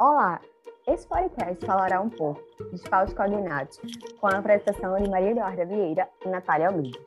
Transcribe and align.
Olá, 0.00 0.40
esse 0.86 1.06
podcast 1.06 1.66
falará 1.66 2.00
um 2.00 2.08
pouco 2.08 2.40
dos 2.70 2.80
paus 2.84 3.12
coordenados 3.12 3.78
com 4.18 4.28
a 4.28 4.38
apresentação 4.38 4.96
de 4.96 5.10
Maria 5.10 5.32
Eduarda 5.32 5.66
Vieira 5.66 6.08
e 6.24 6.28
Natália 6.30 6.68
Almeida. 6.68 6.98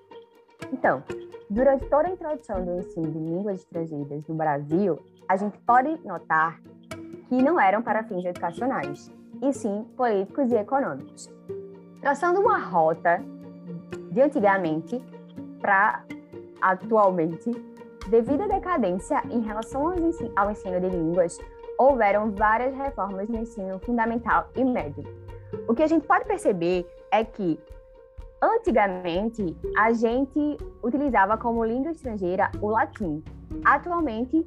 Então, 0.72 1.04
durante 1.50 1.90
toda 1.90 2.08
a 2.08 2.12
introdução 2.12 2.64
do 2.64 2.78
ensino 2.78 3.10
de 3.10 3.18
línguas 3.18 3.62
estrangeiras 3.62 4.28
no 4.28 4.36
Brasil, 4.36 5.00
a 5.28 5.36
gente 5.36 5.58
pode 5.62 5.90
notar 6.06 6.62
que 7.30 7.42
não 7.42 7.60
eram 7.60 7.82
para 7.82 8.04
fins 8.04 8.24
educacionais, 8.26 9.12
e 9.42 9.52
sim 9.52 9.88
políticos 9.98 10.52
e 10.52 10.56
econômicos. 10.56 11.34
Traçando 12.00 12.42
uma 12.42 12.60
rota 12.60 13.20
de 14.12 14.22
antigamente 14.22 15.04
para 15.60 16.06
atualmente, 16.62 17.50
devido 18.08 18.44
à 18.44 18.48
decadência 18.48 19.20
em 19.32 19.40
relação 19.40 19.88
ao 20.36 20.52
ensino 20.52 20.80
de 20.80 20.90
línguas, 20.90 21.40
houveram 21.78 22.32
várias 22.32 22.76
reformas 22.76 23.30
no 23.30 23.40
ensino 23.40 23.80
fundamental 23.80 24.50
e 24.56 24.64
médio. 24.64 25.04
O 25.68 25.74
que 25.74 25.84
a 25.84 25.88
gente 25.88 26.06
pode 26.08 26.26
perceber 26.26 26.86
é 27.12 27.24
que, 27.24 27.60
antigamente, 28.42 29.56
a 29.78 29.92
gente 29.94 30.58
utilizava 30.84 31.38
como 31.38 31.64
língua 31.64 31.92
estrangeira 31.92 32.52
o 32.62 32.70
latim. 32.70 33.24
Atualmente, 33.64 34.44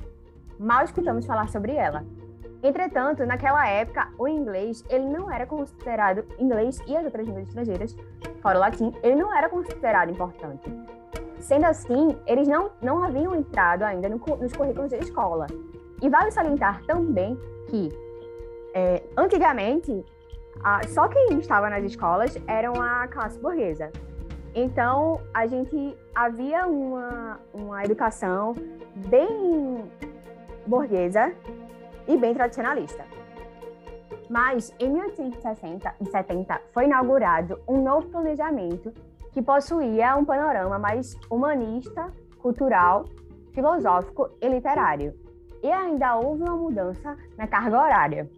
mal 0.58 0.84
escutamos 0.84 1.26
falar 1.26 1.48
sobre 1.48 1.72
ela. 1.74 2.04
Entretanto, 2.62 3.24
naquela 3.24 3.68
época, 3.68 4.08
o 4.18 4.26
inglês 4.26 4.84
ele 4.88 5.06
não 5.06 5.30
era 5.30 5.46
considerado 5.46 6.24
inglês 6.38 6.80
e 6.86 6.96
as 6.96 7.04
outras 7.04 7.26
línguas 7.26 7.48
estrangeiras, 7.48 7.96
fora 8.42 8.58
o 8.58 8.60
latim, 8.60 8.92
ele 9.02 9.14
não 9.14 9.34
era 9.34 9.48
considerado 9.48 10.10
importante. 10.10 10.64
Sendo 11.38 11.66
assim, 11.66 12.16
eles 12.26 12.48
não, 12.48 12.70
não 12.82 13.04
haviam 13.04 13.34
entrado 13.34 13.82
ainda 13.82 14.08
no, 14.08 14.16
nos 14.16 14.52
currículos 14.52 14.90
da 14.90 14.96
escola. 14.96 15.46
E 16.02 16.08
vale 16.08 16.30
salientar 16.30 16.84
também 16.84 17.38
que, 17.68 17.88
é, 18.74 19.02
antigamente, 19.16 20.04
a, 20.62 20.86
só 20.88 21.08
quem 21.08 21.38
estava 21.38 21.70
nas 21.70 21.84
escolas 21.84 22.36
eram 22.46 22.74
a 22.80 23.08
classe 23.08 23.38
burguesa. 23.38 23.90
Então, 24.54 25.20
a 25.34 25.46
gente 25.46 25.96
havia 26.14 26.66
uma, 26.66 27.40
uma 27.52 27.84
educação 27.84 28.54
bem 29.08 29.84
burguesa 30.66 31.32
e 32.06 32.16
bem 32.16 32.34
tradicionalista. 32.34 33.04
Mas, 34.28 34.74
em 34.80 34.90
1860 34.90 35.94
e 36.00 36.06
70, 36.06 36.60
foi 36.72 36.84
inaugurado 36.84 37.60
um 37.68 37.82
novo 37.82 38.08
planejamento 38.08 38.92
que 39.32 39.40
possuía 39.40 40.16
um 40.16 40.24
panorama 40.24 40.78
mais 40.78 41.14
humanista, 41.30 42.10
cultural, 42.38 43.04
filosófico 43.52 44.30
e 44.40 44.48
literário 44.48 45.25
e 45.66 45.72
ainda 45.72 46.14
houve 46.14 46.44
uma 46.44 46.56
mudança 46.56 47.16
na 47.36 47.44
carga 47.48 47.76
horária. 47.76 48.30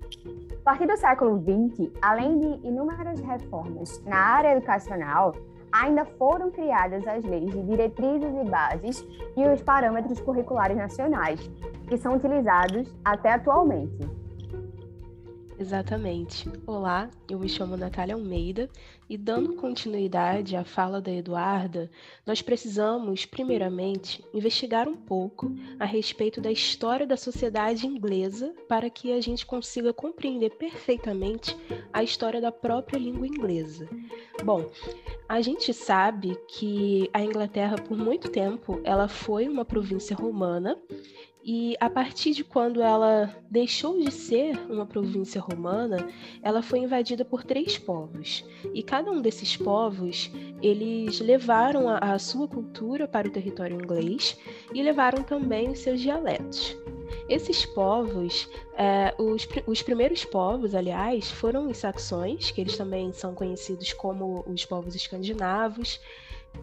A 0.61 0.65
partir 0.65 0.87
do 0.87 0.97
século 0.97 1.39
XX, 1.39 1.91
além 2.01 2.39
de 2.39 2.67
inúmeras 2.67 3.21
reformas 3.21 4.03
na 4.07 4.17
área 4.17 4.57
educacional, 4.57 5.35
ainda 5.71 6.07
foram 6.07 6.51
criadas 6.51 7.07
as 7.07 7.23
leis 7.25 7.51
de 7.51 7.63
diretrizes 7.65 8.35
e 8.35 8.49
bases 8.49 9.07
e 9.37 9.47
os 9.47 9.61
parâmetros 9.61 10.19
curriculares 10.21 10.79
nacionais, 10.79 11.51
que 11.87 11.99
são 11.99 12.15
utilizados 12.15 12.97
até 13.05 13.35
atualmente. 13.35 14.09
Exatamente. 15.59 16.49
Olá, 16.65 17.11
eu 17.29 17.37
me 17.37 17.49
chamo 17.49 17.77
Natália 17.77 18.15
Almeida 18.15 18.71
e, 19.11 19.19
dando 19.19 19.55
continuidade 19.57 20.55
à 20.55 20.63
fala 20.63 21.01
da 21.01 21.11
Eduarda, 21.11 21.91
nós 22.25 22.41
precisamos, 22.41 23.25
primeiramente, 23.25 24.25
investigar 24.33 24.89
um 24.89 24.95
pouco 24.95 25.51
a 25.81 25.85
respeito 25.85 26.41
da 26.41 26.53
história 26.53 27.05
da 27.05 27.17
sociedade 27.17 27.89
inglesa 27.89 28.55
para 28.69 28.89
que 28.89 29.13
a 29.13 29.21
gente 29.21 29.45
consiga 29.45 29.93
compreender 29.93 30.51
perfeitamente 30.51 31.57
a 31.93 32.05
história 32.05 32.41
da 32.41 32.53
própria 32.53 32.99
língua 32.99 33.27
inglesa. 33.27 33.89
Bom, 34.45 34.71
a 35.29 35.41
gente 35.41 35.75
sabe 35.75 36.39
que 36.47 37.11
a 37.13 37.21
Inglaterra, 37.21 37.75
por 37.77 37.99
muito 37.99 38.31
tempo, 38.31 38.81
ela 38.85 39.09
foi 39.09 39.49
uma 39.49 39.65
província 39.65 40.15
romana 40.15 40.79
e 41.51 41.75
a 41.81 41.89
partir 41.89 42.33
de 42.33 42.45
quando 42.45 42.83
ela 42.83 43.35
deixou 43.51 43.99
de 43.99 44.11
ser 44.11 44.55
uma 44.71 44.85
província 44.85 45.41
romana, 45.41 46.07
ela 46.43 46.61
foi 46.61 46.81
invadida 46.81 47.25
por 47.25 47.43
três 47.43 47.79
povos. 47.79 48.45
E 48.75 48.83
cada 48.83 49.11
um 49.11 49.23
desses 49.23 49.57
povos, 49.57 50.31
eles 50.61 51.21
levaram 51.21 51.89
a, 51.89 51.97
a 52.01 52.19
sua 52.19 52.47
cultura 52.47 53.09
para 53.09 53.27
o 53.27 53.31
território 53.31 53.81
inglês 53.81 54.37
e 54.75 54.83
levaram 54.83 55.23
também 55.23 55.71
os 55.71 55.79
seus 55.79 56.03
dialetos. 56.03 56.77
Esses 57.31 57.65
povos, 57.65 58.47
é, 58.77 59.15
os, 59.19 59.49
os, 59.67 59.81
primeiros 59.81 60.27
povos, 60.27 60.75
aliás, 60.75 61.31
foram 61.31 61.71
os 61.71 61.79
saxões, 61.79 62.51
que 62.51 62.61
eles 62.61 62.77
também 62.77 63.11
são 63.15 63.35
conhecidos 63.35 63.95
como 63.95 64.45
os 64.47 64.67
povos 64.67 64.95
escandinavos, 64.95 65.99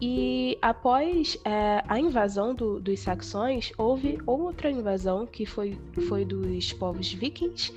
e 0.00 0.58
após 0.60 1.38
é, 1.44 1.82
a 1.88 1.98
invasão 1.98 2.54
do, 2.54 2.78
dos 2.80 3.00
saxões, 3.00 3.72
houve 3.78 4.18
outra 4.26 4.70
invasão 4.70 5.26
que 5.26 5.46
foi, 5.46 5.78
foi 6.08 6.24
dos 6.24 6.72
povos 6.72 7.12
vikings. 7.12 7.72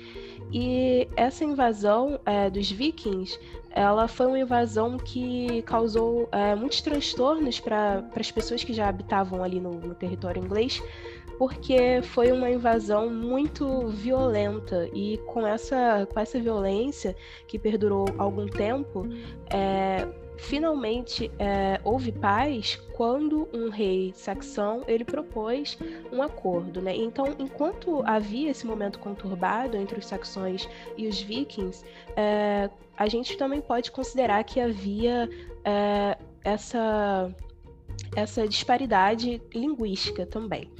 E 0.52 1.08
essa 1.16 1.44
invasão 1.44 2.20
é, 2.26 2.50
dos 2.50 2.70
vikings, 2.70 3.38
ela 3.70 4.08
foi 4.08 4.26
uma 4.26 4.38
invasão 4.38 4.98
que 4.98 5.62
causou 5.62 6.28
é, 6.32 6.54
muitos 6.54 6.82
transtornos 6.82 7.60
para 7.60 8.04
as 8.16 8.30
pessoas 8.30 8.64
que 8.64 8.72
já 8.72 8.88
habitavam 8.88 9.42
ali 9.42 9.60
no, 9.60 9.72
no 9.74 9.94
território 9.94 10.42
inglês, 10.42 10.82
porque 11.38 12.02
foi 12.02 12.32
uma 12.32 12.50
invasão 12.50 13.08
muito 13.08 13.88
violenta 13.88 14.90
e 14.92 15.18
com 15.26 15.46
essa, 15.46 16.06
com 16.12 16.20
essa 16.20 16.38
violência 16.38 17.16
que 17.46 17.58
perdurou 17.58 18.06
algum 18.18 18.46
tempo, 18.46 19.06
é, 19.48 20.06
finalmente 20.40 21.30
é, 21.38 21.80
houve 21.84 22.10
paz 22.10 22.76
quando 22.94 23.48
um 23.52 23.68
rei 23.68 24.12
saxão 24.14 24.82
ele 24.86 25.04
propôs 25.04 25.78
um 26.10 26.22
acordo, 26.22 26.80
né? 26.80 26.94
Então, 26.96 27.34
enquanto 27.38 28.02
havia 28.04 28.50
esse 28.50 28.66
momento 28.66 28.98
conturbado 28.98 29.76
entre 29.76 29.98
os 29.98 30.06
saxões 30.06 30.68
e 30.96 31.06
os 31.06 31.20
vikings, 31.20 31.84
é, 32.16 32.70
a 32.96 33.06
gente 33.08 33.36
também 33.36 33.60
pode 33.60 33.90
considerar 33.90 34.42
que 34.44 34.60
havia 34.60 35.28
é, 35.64 36.16
essa 36.42 37.34
essa 38.16 38.48
disparidade 38.48 39.40
linguística 39.54 40.26
também. 40.26 40.70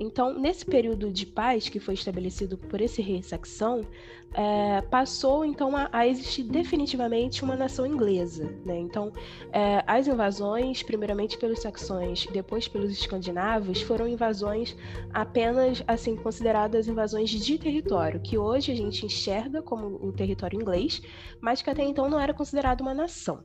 Então, 0.00 0.38
nesse 0.38 0.64
período 0.64 1.10
de 1.10 1.26
paz 1.26 1.68
que 1.68 1.80
foi 1.80 1.94
estabelecido 1.94 2.56
por 2.56 2.80
esse 2.80 3.02
rei 3.02 3.22
saxão, 3.22 3.86
é, 4.34 4.82
passou 4.82 5.44
então 5.44 5.74
a, 5.76 5.88
a, 5.90 6.06
existir 6.06 6.42
definitivamente 6.42 7.42
uma 7.42 7.56
nação 7.56 7.86
inglesa. 7.86 8.52
Né? 8.64 8.78
Então, 8.78 9.12
é, 9.52 9.82
as 9.86 10.06
invasões, 10.06 10.82
primeiramente 10.82 11.38
pelos 11.38 11.60
saxões, 11.60 12.26
depois 12.26 12.68
pelos 12.68 12.92
escandinavos, 12.92 13.80
foram 13.82 14.06
invasões 14.06 14.76
apenas 15.12 15.82
assim 15.86 16.14
consideradas 16.16 16.88
invasões 16.88 17.30
de 17.30 17.58
território, 17.58 18.20
que 18.20 18.36
hoje 18.36 18.72
a 18.72 18.76
gente 18.76 19.04
enxerga 19.06 19.62
como 19.62 19.86
o 20.06 20.12
território 20.12 20.60
inglês, 20.60 21.02
mas 21.40 21.62
que 21.62 21.70
até 21.70 21.82
então 21.82 22.08
não 22.08 22.20
era 22.20 22.34
considerado 22.34 22.80
uma 22.82 22.94
nação 22.94 23.42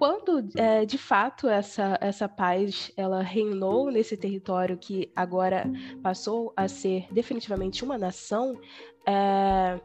quando 0.00 0.48
é, 0.56 0.86
de 0.86 0.96
fato 0.96 1.46
essa, 1.46 1.98
essa 2.00 2.26
paz 2.26 2.90
ela 2.96 3.20
reinou 3.20 3.90
nesse 3.90 4.16
território 4.16 4.78
que 4.78 5.12
agora 5.14 5.70
passou 6.02 6.54
a 6.56 6.66
ser 6.68 7.06
definitivamente 7.12 7.84
uma 7.84 7.98
nação, 7.98 8.58
é, 9.06 9.78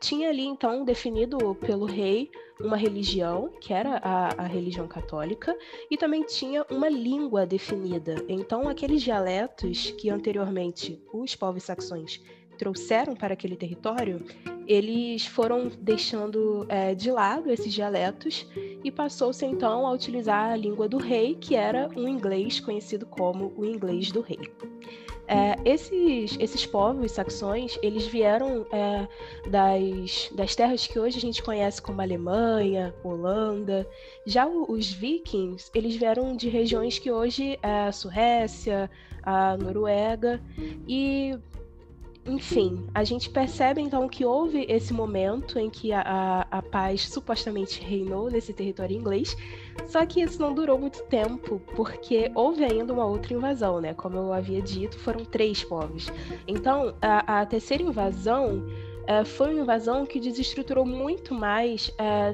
tinha 0.00 0.28
ali 0.28 0.44
então 0.44 0.84
definido 0.84 1.54
pelo 1.54 1.86
rei 1.86 2.32
uma 2.58 2.76
religião, 2.76 3.52
que 3.60 3.72
era 3.72 3.98
a, 3.98 4.42
a, 4.42 4.46
religião 4.48 4.88
católica, 4.88 5.56
e 5.88 5.96
também 5.96 6.24
tinha 6.24 6.66
uma 6.68 6.88
língua 6.88 7.46
definida. 7.46 8.16
Então, 8.28 8.68
aqueles 8.68 9.00
dialetos 9.02 9.92
que 9.92 10.10
anteriormente 10.10 11.00
os 11.12 11.36
povos 11.36 11.62
saxões 11.62 12.20
trouxeram 12.60 13.16
para 13.16 13.32
aquele 13.32 13.56
território, 13.56 14.22
eles 14.66 15.24
foram 15.24 15.70
deixando 15.80 16.66
é, 16.68 16.94
de 16.94 17.10
lado 17.10 17.50
esses 17.50 17.72
dialetos 17.72 18.46
e 18.84 18.90
passou-se 18.90 19.46
então 19.46 19.86
a 19.86 19.92
utilizar 19.92 20.52
a 20.52 20.56
língua 20.56 20.86
do 20.86 20.98
rei, 20.98 21.34
que 21.40 21.56
era 21.56 21.88
um 21.96 22.06
inglês 22.06 22.60
conhecido 22.60 23.06
como 23.06 23.54
o 23.56 23.64
inglês 23.64 24.12
do 24.12 24.20
rei. 24.20 24.40
É, 25.26 25.56
esses, 25.64 26.36
esses 26.38 26.66
povos 26.66 27.12
saxões, 27.12 27.78
eles 27.82 28.06
vieram 28.06 28.66
é, 28.70 29.08
das, 29.48 30.28
das 30.34 30.54
terras 30.54 30.86
que 30.86 30.98
hoje 30.98 31.16
a 31.16 31.20
gente 31.20 31.42
conhece 31.42 31.80
como 31.80 32.02
Alemanha, 32.02 32.94
Holanda. 33.02 33.88
Já 34.26 34.46
os 34.46 34.92
vikings, 34.92 35.70
eles 35.74 35.96
vieram 35.96 36.36
de 36.36 36.50
regiões 36.50 36.98
que 36.98 37.10
hoje 37.10 37.58
é 37.62 37.86
a 37.86 37.92
Suécia, 37.92 38.90
a 39.22 39.56
Noruega. 39.56 40.42
E 40.86 41.38
enfim, 42.26 42.86
a 42.94 43.02
gente 43.02 43.30
percebe 43.30 43.80
então 43.80 44.08
que 44.08 44.24
houve 44.24 44.66
esse 44.68 44.92
momento 44.92 45.58
em 45.58 45.70
que 45.70 45.92
a, 45.92 46.02
a, 46.02 46.58
a, 46.58 46.62
paz 46.62 47.08
supostamente 47.08 47.80
reinou 47.82 48.30
nesse 48.30 48.52
território 48.52 48.96
inglês, 48.96 49.36
só 49.88 50.04
que 50.04 50.20
isso 50.20 50.40
não 50.40 50.52
durou 50.52 50.78
muito 50.78 51.02
tempo, 51.04 51.60
porque 51.74 52.30
houve 52.34 52.62
ainda 52.62 52.92
uma 52.92 53.06
outra 53.06 53.32
invasão, 53.32 53.80
né? 53.80 53.94
Como 53.94 54.16
eu 54.16 54.32
havia 54.32 54.60
dito, 54.60 54.98
foram 54.98 55.24
três 55.24 55.64
povos. 55.64 56.12
Então, 56.46 56.94
a, 57.00 57.40
a 57.40 57.46
terceira 57.46 57.82
invasão 57.82 58.66
é, 59.10 59.24
foi 59.24 59.52
uma 59.52 59.62
invasão 59.62 60.06
que 60.06 60.20
desestruturou 60.20 60.86
muito 60.86 61.34
mais 61.34 61.92
é, 61.98 62.32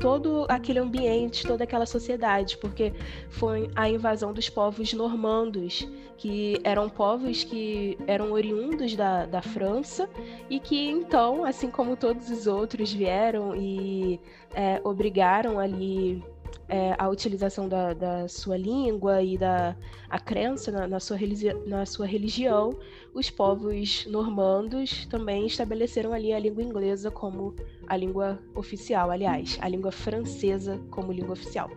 todo 0.00 0.44
aquele 0.48 0.80
ambiente, 0.80 1.46
toda 1.46 1.62
aquela 1.62 1.86
sociedade, 1.86 2.58
porque 2.58 2.92
foi 3.28 3.70
a 3.76 3.88
invasão 3.88 4.32
dos 4.32 4.48
povos 4.48 4.92
normandos, 4.92 5.88
que 6.16 6.58
eram 6.64 6.88
povos 6.88 7.44
que 7.44 7.96
eram 8.08 8.32
oriundos 8.32 8.96
da, 8.96 9.24
da 9.24 9.40
França 9.40 10.10
e 10.50 10.58
que 10.58 10.90
então, 10.90 11.44
assim 11.44 11.70
como 11.70 11.96
todos 11.96 12.28
os 12.28 12.48
outros 12.48 12.92
vieram 12.92 13.54
e 13.54 14.18
é, 14.52 14.80
obrigaram 14.82 15.60
ali 15.60 16.24
é, 16.68 16.94
a 16.98 17.08
utilização 17.08 17.68
da, 17.68 17.92
da, 17.92 18.28
sua 18.28 18.56
língua 18.56 19.22
e 19.22 19.38
da 19.38 19.76
a 20.08 20.18
crença 20.18 20.70
na, 20.70 20.86
na, 20.86 21.00
sua 21.00 21.18
na 21.66 21.86
sua 21.86 22.06
religião, 22.06 22.78
os 23.14 23.30
povos 23.30 24.06
normandos 24.06 25.06
também 25.06 25.46
estabeleceram 25.46 26.12
ali 26.12 26.32
a 26.32 26.38
língua 26.38 26.62
inglesa 26.62 27.10
como 27.10 27.54
a 27.86 27.96
língua 27.96 28.38
oficial, 28.54 29.10
aliás, 29.10 29.58
a 29.60 29.68
língua 29.68 29.92
francesa 29.92 30.80
como 30.90 31.12
língua 31.12 31.32
oficial. 31.32 31.70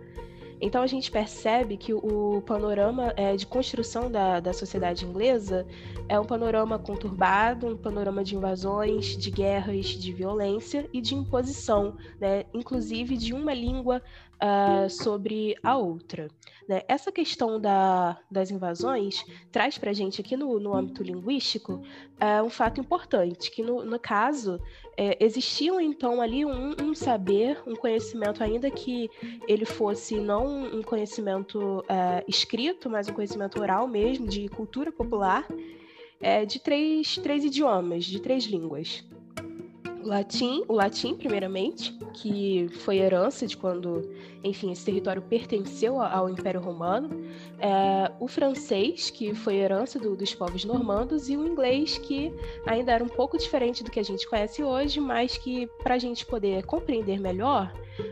Então 0.62 0.82
a 0.82 0.88
gente 0.88 1.10
percebe 1.10 1.78
que 1.78 1.94
o 1.94 2.44
panorama 2.46 3.14
é, 3.16 3.36
de 3.36 3.48
construção 3.48 4.12
da, 4.12 4.42
da 4.42 4.52
sociedade 4.52 5.06
inglesa 5.06 5.66
é 6.08 6.20
um 6.20 6.26
panorama 6.26 6.78
conturbado, 6.78 7.68
um 7.68 7.78
panorama 7.78 8.24
de 8.24 8.36
invasões, 8.36 9.16
de 9.16 9.32
guerras, 9.32 9.86
de 9.86 10.12
violência 10.12 10.90
e 10.92 11.00
de 11.00 11.16
imposição, 11.16 11.96
né? 12.20 12.44
inclusive 12.54 13.16
de 13.16 13.34
uma 13.34 13.54
língua 13.54 14.02
uh, 14.42 14.90
sobre 14.90 15.56
a 15.62 15.78
outra. 15.78 16.28
Né? 16.68 16.82
Essa 16.88 17.12
questão 17.12 17.60
da, 17.60 18.18
das 18.30 18.52
invasões 18.52 19.24
traz 19.52 19.78
para 19.78 19.92
a 19.92 19.94
gente 19.94 20.22
aqui 20.22 20.38
no, 20.38 20.60
no 20.60 20.76
âmbito 20.76 21.04
linguístico 21.04 21.74
uh, 21.74 22.44
um 22.46 22.50
fato 22.50 22.80
importante, 22.80 23.52
que 23.52 23.62
no, 23.62 23.84
no 23.84 24.00
caso 24.00 24.60
é, 24.98 25.18
existiam 25.24 25.80
então 25.80 26.22
ali 26.22 26.46
um, 26.46 26.76
um, 26.82 26.94
saber, 26.94 27.62
um 27.66 27.76
conhecimento, 27.76 28.44
ainda 28.44 28.70
que 28.70 29.10
ele 29.48 29.66
fosse 29.66 30.20
não 30.20 30.66
um 30.76 30.82
conhecimento 30.82 31.80
uh, 31.80 32.24
escrito, 32.28 32.90
mas 32.90 33.08
um 33.08 33.14
conhecimento 33.14 33.60
oral 33.60 33.88
mesmo, 33.88 34.28
de 34.28 34.48
cultura 34.50 34.92
popular, 34.92 35.48
de 36.46 36.60
três, 36.60 37.16
três 37.16 37.46
idiomas, 37.46 38.04
de 38.04 38.20
três 38.20 38.44
línguas 38.44 39.06
latim, 40.04 40.64
o 40.68 40.74
latim, 40.74 41.16
primeiramente, 41.16 41.94
que 42.14 42.68
foi 42.80 42.98
herança 42.98 43.46
de 43.46 43.56
quando, 43.56 44.10
enfim, 44.44 44.72
esse 44.72 44.86
território 44.86 45.22
pertenceu 45.22 46.02
ao 46.02 46.30
Império 46.30 46.62
Romano, 46.62 47.10
é, 47.60 48.12
o 48.20 48.28
francês, 48.28 49.10
que 49.10 49.34
foi 49.34 49.56
herança 49.56 50.00
do, 50.00 50.16
dos 50.16 50.34
povos 50.34 50.66
normandos, 50.66 51.30
e 51.30 51.38
o 51.38 51.46
inglês, 51.46 51.98
que 51.98 52.34
ainda 52.66 52.92
era 52.92 53.04
um 53.04 53.10
pouco 53.10 53.38
diferente 53.38 53.84
do 53.84 53.92
que 53.92 54.00
a 54.00 54.04
gente 54.04 54.28
conhece 54.28 54.64
hoje, 54.64 55.00
mas 55.00 55.38
que, 55.38 55.68
para 55.84 55.96
a 55.96 56.00
gente 56.00 56.26
poder 56.26 56.66
compreender 56.66 57.20
melhor, 57.20 57.72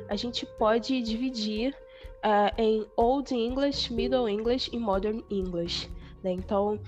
a 0.10 0.16
gente 0.16 0.46
pode 0.58 1.02
dividir 1.02 1.74
uh, 2.18 2.62
em 2.62 2.86
Old 2.96 3.34
English, 3.34 3.94
Middle 3.94 4.30
English 4.30 4.70
e 4.74 4.80
Modern 4.80 5.22
English. 5.30 5.90
Né? 6.24 6.32
Então, 6.32 6.80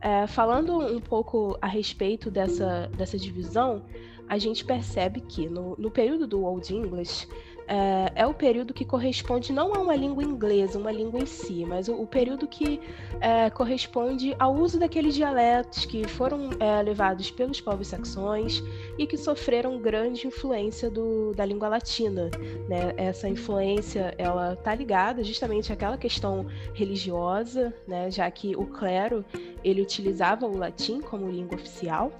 é, 0.00 0.26
falando 0.26 0.78
um 0.78 1.00
pouco 1.00 1.58
a 1.60 1.66
respeito 1.66 2.30
dessa, 2.30 2.90
dessa 2.96 3.18
divisão, 3.18 3.82
a 4.28 4.38
gente 4.38 4.64
percebe 4.64 5.20
que 5.20 5.48
no, 5.48 5.74
no 5.78 5.90
período 5.90 6.26
do 6.26 6.44
Old 6.44 6.74
English 6.74 7.26
é, 7.68 8.12
é, 8.14 8.26
o 8.26 8.32
período 8.32 8.72
que 8.72 8.84
corresponde 8.84 9.52
não 9.52 9.74
a 9.74 9.78
uma 9.78 9.96
língua 9.96 10.22
inglesa, 10.22 10.78
uma 10.78 10.92
língua 10.92 11.20
em 11.20 11.26
si, 11.26 11.64
mas 11.66 11.88
o, 11.88 12.00
o 12.00 12.06
período 12.06 12.46
que 12.46 12.80
é, 13.20 13.50
corresponde 13.50 14.36
ao 14.38 14.54
uso 14.54 14.78
daqueles 14.78 15.14
dialetos 15.14 15.84
que 15.84 16.06
foram 16.06 16.50
é, 16.60 16.82
levados 16.82 17.30
pelos 17.30 17.60
povos 17.60 17.88
saxões 17.88 18.62
e 18.96 19.06
que 19.06 19.16
sofreram 19.16 19.80
grande 19.80 20.26
influência 20.26 20.88
do, 20.88 21.32
da 21.32 21.44
língua 21.44 21.68
latina. 21.68 22.30
Né? 22.68 22.94
Essa 22.96 23.28
influência 23.28 24.14
ela 24.16 24.52
está 24.52 24.74
ligada 24.74 25.24
justamente 25.24 25.72
àquela 25.72 25.98
questão 25.98 26.46
religiosa, 26.72 27.74
né? 27.86 28.10
já 28.10 28.30
que 28.30 28.54
o 28.54 28.66
clero 28.66 29.24
ele 29.64 29.82
utilizava 29.82 30.46
o 30.46 30.56
latim 30.56 31.00
como 31.00 31.28
língua 31.28 31.56
oficial 31.56 32.12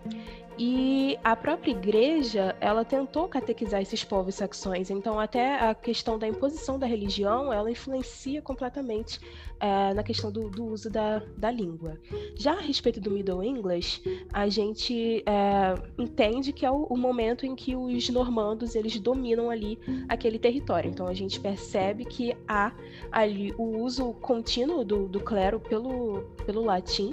e 0.58 1.18
a 1.22 1.36
própria 1.36 1.70
igreja, 1.70 2.56
ela 2.60 2.84
tentou 2.84 3.28
catequizar 3.28 3.82
esses 3.82 4.02
povos 4.02 4.36
saxões, 4.36 4.90
então 4.90 5.20
até 5.20 5.60
a 5.60 5.74
questão 5.74 6.18
da 6.18 6.26
imposição 6.26 6.78
da 6.78 6.86
religião, 6.86 7.52
ela 7.52 7.70
influencia 7.70 8.40
completamente 8.40 9.20
é, 9.60 9.92
na 9.92 10.02
questão 10.02 10.30
do, 10.32 10.48
do 10.48 10.66
uso 10.66 10.88
da, 10.90 11.22
da, 11.36 11.50
língua. 11.50 11.98
Já 12.34 12.52
a 12.52 12.60
respeito 12.60 13.00
do 13.00 13.10
Middle 13.10 13.42
English, 13.42 14.02
a 14.32 14.48
gente 14.48 15.22
é, 15.26 15.74
entende 15.98 16.52
que 16.52 16.64
é 16.64 16.70
o, 16.70 16.84
o, 16.84 16.96
momento 16.96 17.44
em 17.44 17.54
que 17.54 17.76
os 17.76 18.08
normandos, 18.08 18.74
eles 18.74 18.98
dominam 18.98 19.50
ali 19.50 19.78
aquele 20.08 20.38
território, 20.38 20.88
então 20.88 21.06
a 21.06 21.14
gente 21.14 21.38
percebe 21.38 22.04
que 22.04 22.34
há 22.48 22.72
ali 23.12 23.54
o 23.58 23.78
uso 23.78 24.12
contínuo 24.14 24.84
do, 24.84 25.06
do 25.06 25.20
clero 25.20 25.60
pelo, 25.60 26.22
pelo 26.44 26.64
latim, 26.64 27.12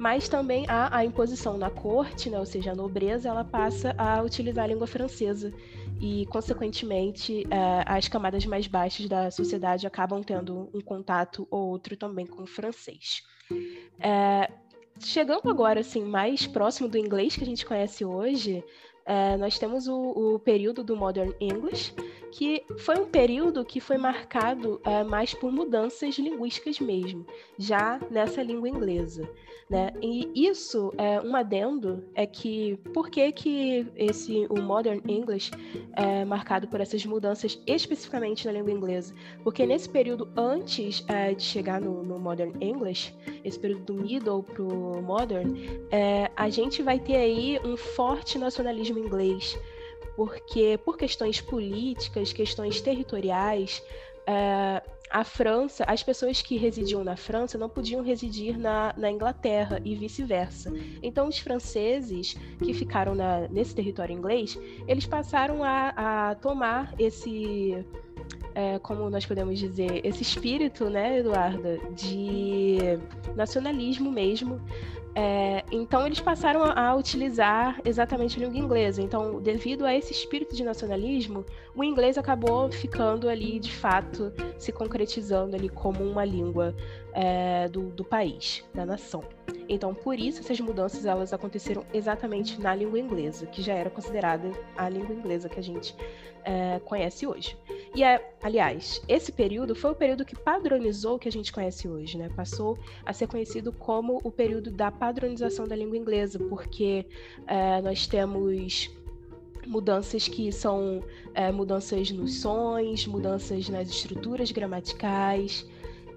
mas 0.00 0.30
também 0.30 0.64
há 0.66 0.96
a 0.96 1.04
imposição 1.04 1.58
na 1.58 1.68
corte, 1.68 2.30
né, 2.30 2.38
ou 2.38 2.46
seja, 2.46 2.72
a 2.72 2.74
nobreza, 2.74 3.28
ela 3.28 3.44
passa 3.44 3.94
a 3.98 4.22
utilizar 4.22 4.64
a 4.64 4.66
língua 4.66 4.86
francesa 4.86 5.52
e, 6.00 6.24
consequentemente, 6.30 7.46
é, 7.50 7.84
as 7.84 8.08
camadas 8.08 8.46
mais 8.46 8.66
baixas 8.66 9.06
da 9.06 9.30
sociedade 9.30 9.86
acabam 9.86 10.22
tendo 10.22 10.70
um 10.72 10.80
contato 10.80 11.46
ou 11.50 11.68
outro 11.68 11.98
também 11.98 12.24
com 12.26 12.44
o 12.44 12.46
francês. 12.46 13.22
É, 13.98 14.50
chegando 14.98 15.50
agora 15.50 15.80
assim 15.80 16.02
mais 16.02 16.46
próximo 16.46 16.88
do 16.88 16.96
inglês 16.96 17.36
que 17.36 17.44
a 17.44 17.46
gente 17.46 17.66
conhece 17.66 18.02
hoje, 18.02 18.64
é, 19.04 19.36
nós 19.36 19.58
temos 19.58 19.86
o, 19.86 19.96
o, 20.34 20.38
período 20.38 20.82
do 20.82 20.96
Modern 20.96 21.34
English, 21.38 21.92
que 22.30 22.64
foi 22.78 22.98
um 22.98 23.06
período 23.06 23.64
que 23.64 23.80
foi 23.80 23.96
marcado 23.96 24.80
é, 24.84 25.02
mais 25.04 25.34
por 25.34 25.50
mudanças 25.52 26.16
linguísticas 26.16 26.80
mesmo, 26.80 27.26
já 27.58 28.00
nessa 28.10 28.42
língua 28.42 28.68
inglesa. 28.68 29.28
Né? 29.70 29.92
E 30.02 30.28
isso, 30.34 30.92
é, 30.98 31.20
um 31.20 31.36
adendo, 31.36 32.02
é 32.14 32.26
que 32.26 32.76
por 32.92 33.08
que, 33.08 33.30
que 33.30 33.86
esse, 33.94 34.44
o 34.50 34.60
Modern 34.60 35.00
English 35.08 35.52
é 35.92 36.24
marcado 36.24 36.66
por 36.66 36.80
essas 36.80 37.06
mudanças 37.06 37.62
especificamente 37.68 38.46
na 38.46 38.52
língua 38.52 38.72
inglesa? 38.72 39.14
Porque 39.44 39.64
nesse 39.64 39.88
período 39.88 40.28
antes 40.36 41.04
é, 41.06 41.34
de 41.34 41.44
chegar 41.44 41.80
no, 41.80 42.02
no, 42.02 42.18
Modern 42.18 42.52
English, 42.60 43.14
esse 43.44 43.58
período 43.60 43.84
do 43.84 43.94
Middle 43.94 44.42
para 44.42 44.62
o 44.62 45.00
Modern, 45.00 45.56
é, 45.92 46.28
a 46.34 46.48
gente 46.50 46.82
vai 46.82 46.98
ter 46.98 47.16
aí 47.16 47.60
um 47.64 47.76
forte 47.76 48.38
nacionalismo 48.38 48.98
inglês, 48.98 49.56
porque 50.16 50.78
por 50.84 50.96
questões 50.96 51.40
políticas, 51.40 52.32
questões 52.32 52.80
territoriais, 52.80 53.82
é, 54.26 54.82
a 55.10 55.24
França, 55.24 55.84
as 55.88 56.02
pessoas 56.04 56.40
que 56.40 56.56
residiam 56.56 57.02
na 57.02 57.16
França 57.16 57.58
não 57.58 57.68
podiam 57.68 58.00
residir 58.00 58.56
na, 58.56 58.94
na 58.96 59.10
Inglaterra 59.10 59.80
e 59.84 59.96
vice-versa. 59.96 60.72
Então, 61.02 61.26
os 61.26 61.38
franceses 61.38 62.36
que 62.62 62.72
ficaram 62.72 63.14
na, 63.14 63.48
nesse 63.48 63.74
território 63.74 64.14
inglês, 64.16 64.56
eles 64.86 65.06
passaram 65.06 65.64
a, 65.64 66.30
a 66.30 66.34
tomar 66.36 66.94
esse, 66.96 67.84
é, 68.54 68.78
como 68.78 69.10
nós 69.10 69.26
podemos 69.26 69.58
dizer, 69.58 70.00
esse 70.06 70.22
espírito, 70.22 70.88
né, 70.88 71.18
Eduarda, 71.18 71.78
de 71.96 72.78
nacionalismo 73.34 74.12
mesmo, 74.12 74.60
é, 75.14 75.64
então 75.72 76.06
eles 76.06 76.20
passaram 76.20 76.62
a, 76.64 76.94
utilizar 76.94 77.80
exatamente 77.84 78.38
a 78.38 78.46
língua 78.46 78.58
inglesa. 78.58 79.02
Então, 79.02 79.40
devido 79.40 79.84
a 79.84 79.94
esse 79.94 80.12
espírito 80.12 80.54
de 80.54 80.62
nacionalismo, 80.62 81.44
o 81.74 81.82
inglês 81.82 82.16
acabou 82.16 82.70
ficando 82.70 83.28
ali, 83.28 83.58
de 83.58 83.72
fato, 83.72 84.32
se 84.58 84.72
concretizando 84.72 85.56
ali 85.56 85.68
como 85.68 86.04
uma 86.04 86.24
língua 86.24 86.74
é, 87.12 87.68
do, 87.68 87.90
do 87.90 88.04
país, 88.04 88.64
da 88.72 88.86
nação. 88.86 89.24
Então, 89.68 89.94
por 89.94 90.18
isso, 90.18 90.40
essas 90.40 90.60
mudanças 90.60 91.06
elas 91.06 91.32
aconteceram 91.32 91.84
exatamente 91.92 92.60
na 92.60 92.74
língua 92.74 92.98
inglesa, 92.98 93.46
que 93.46 93.62
já 93.62 93.74
era 93.74 93.90
considerada 93.90 94.50
a 94.76 94.88
língua 94.88 95.14
inglesa 95.14 95.48
que 95.48 95.58
a 95.58 95.62
gente 95.62 95.94
é, 96.44 96.80
conhece 96.80 97.26
hoje. 97.26 97.56
E, 97.94 98.02
é, 98.02 98.34
aliás, 98.42 99.02
esse 99.08 99.32
período 99.32 99.74
foi 99.74 99.90
o 99.90 99.94
período 99.94 100.24
que 100.24 100.36
padronizou 100.36 101.16
o 101.16 101.18
que 101.18 101.28
a 101.28 101.32
gente 101.32 101.52
conhece 101.52 101.88
hoje, 101.88 102.16
né? 102.16 102.28
Passou 102.34 102.78
a 103.04 103.12
ser 103.12 103.26
conhecido 103.26 103.72
como 103.72 104.20
o 104.22 104.30
período 104.30 104.70
da 104.70 104.90
padronização 105.00 105.66
da 105.66 105.74
língua 105.74 105.96
inglesa, 105.96 106.38
porque 106.38 107.06
é, 107.46 107.80
nós 107.80 108.06
temos 108.06 108.90
mudanças 109.66 110.28
que 110.28 110.52
são 110.52 111.02
é, 111.34 111.50
mudanças 111.50 112.10
nos 112.10 112.40
sons, 112.40 113.06
mudanças 113.06 113.68
nas 113.70 113.88
estruturas 113.88 114.52
gramaticais, 114.52 115.66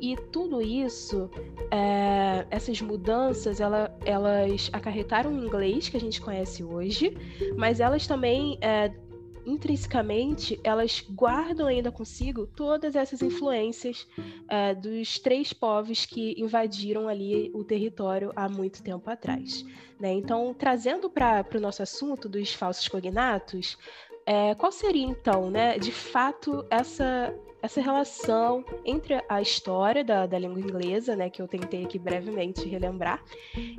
e 0.02 0.18
tudo 0.34 0.62
isso, 0.62 1.30
é, 1.72 2.46
essas 2.52 2.82
mudanças, 2.82 3.62
ela, 3.62 3.98
elas 4.04 4.70
acarretaram 4.74 5.32
o 5.32 5.46
inglês 5.46 5.88
que 5.88 5.96
a 5.96 6.00
gente 6.00 6.20
conhece 6.20 6.62
hoje, 6.62 7.16
mas 7.56 7.80
elas 7.80 8.06
também 8.06 8.58
é, 8.60 8.92
intrinsecamente, 9.46 10.60
elas 10.64 11.02
guardam 11.10 11.68
ainda 11.68 11.92
consigo 11.92 12.48
todas 12.48 12.96
essas 12.96 13.22
influências 13.22 14.08
é, 14.48 14.74
dos 14.74 15.20
três 15.20 15.54
povos 15.54 16.06
que 16.06 16.36
invadiram 16.38 17.08
ali 17.08 17.52
o 17.54 17.64
território 17.64 18.32
há 18.36 18.48
muito 18.48 18.82
tempo 18.82 19.10
atrás. 19.10 19.66
Né? 20.00 20.14
Então, 20.14 20.54
trazendo 20.54 21.10
para 21.10 21.46
o 21.56 21.60
nosso 21.60 21.82
assunto 21.84 22.28
dos 22.28 22.54
falsos 22.54 22.88
cognatos, 22.88 23.78
é, 24.26 24.56
qual 24.56 24.72
seria 24.72 25.06
então, 25.06 25.50
né, 25.50 25.78
de 25.78 25.92
fato, 25.92 26.66
essa 26.70 27.34
essa 27.64 27.80
relação 27.80 28.66
entre 28.84 29.24
a 29.30 29.42
história 29.42 30.04
da, 30.04 30.26
da 30.26 30.38
língua 30.38 30.60
inglesa, 30.60 31.16
né, 31.16 31.30
que 31.30 31.42
eu 31.42 31.48
tentei 31.48 31.86
aqui 31.86 31.98
brevemente 31.98 32.68
relembrar, 32.68 33.24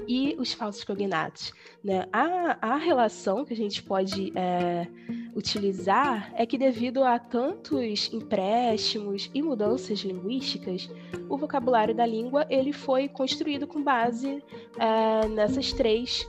e 0.08 0.34
os 0.38 0.54
falsos 0.54 0.82
cognatos. 0.84 1.52
Né? 1.84 2.08
A, 2.10 2.56
a 2.62 2.76
relação 2.76 3.44
que 3.44 3.52
a 3.52 3.56
gente 3.56 3.82
pode 3.82 4.32
é, 4.34 4.88
utilizar 5.34 6.32
é 6.36 6.46
que 6.46 6.56
devido 6.56 7.02
a 7.02 7.18
tantos 7.18 8.12
empréstimos 8.12 9.30
e 9.34 9.42
mudanças 9.42 10.00
linguísticas, 10.00 10.88
o 11.28 11.36
vocabulário 11.36 11.94
da 11.94 12.06
língua 12.06 12.46
ele 12.48 12.72
foi 12.72 13.08
construído 13.08 13.66
com 13.66 13.82
base 13.82 14.42
é, 14.78 15.28
nessas 15.28 15.72
três 15.72 16.28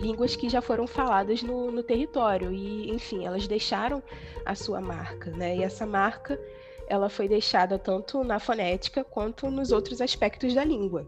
línguas 0.00 0.36
que 0.36 0.48
já 0.48 0.60
foram 0.60 0.86
faladas 0.86 1.42
no, 1.42 1.70
no, 1.70 1.82
território 1.82 2.52
e 2.52 2.90
enfim 2.90 3.24
elas 3.24 3.48
deixaram 3.48 4.02
a 4.44 4.54
sua 4.54 4.80
marca 4.80 5.30
né 5.32 5.56
e 5.56 5.62
essa 5.62 5.84
marca 5.84 6.38
ela 6.88 7.08
foi 7.08 7.28
deixada 7.28 7.78
tanto 7.78 8.24
na 8.24 8.38
fonética 8.40 9.04
quanto 9.04 9.50
nos 9.50 9.70
outros 9.70 10.00
aspectos 10.00 10.54
da 10.54 10.64
língua. 10.64 11.06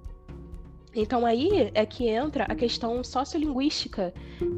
Então 0.94 1.24
aí 1.24 1.70
é 1.72 1.86
que 1.86 2.08
entra 2.08 2.44
a 2.44 2.54
questão 2.54 3.02
sociolinguística 3.04 4.12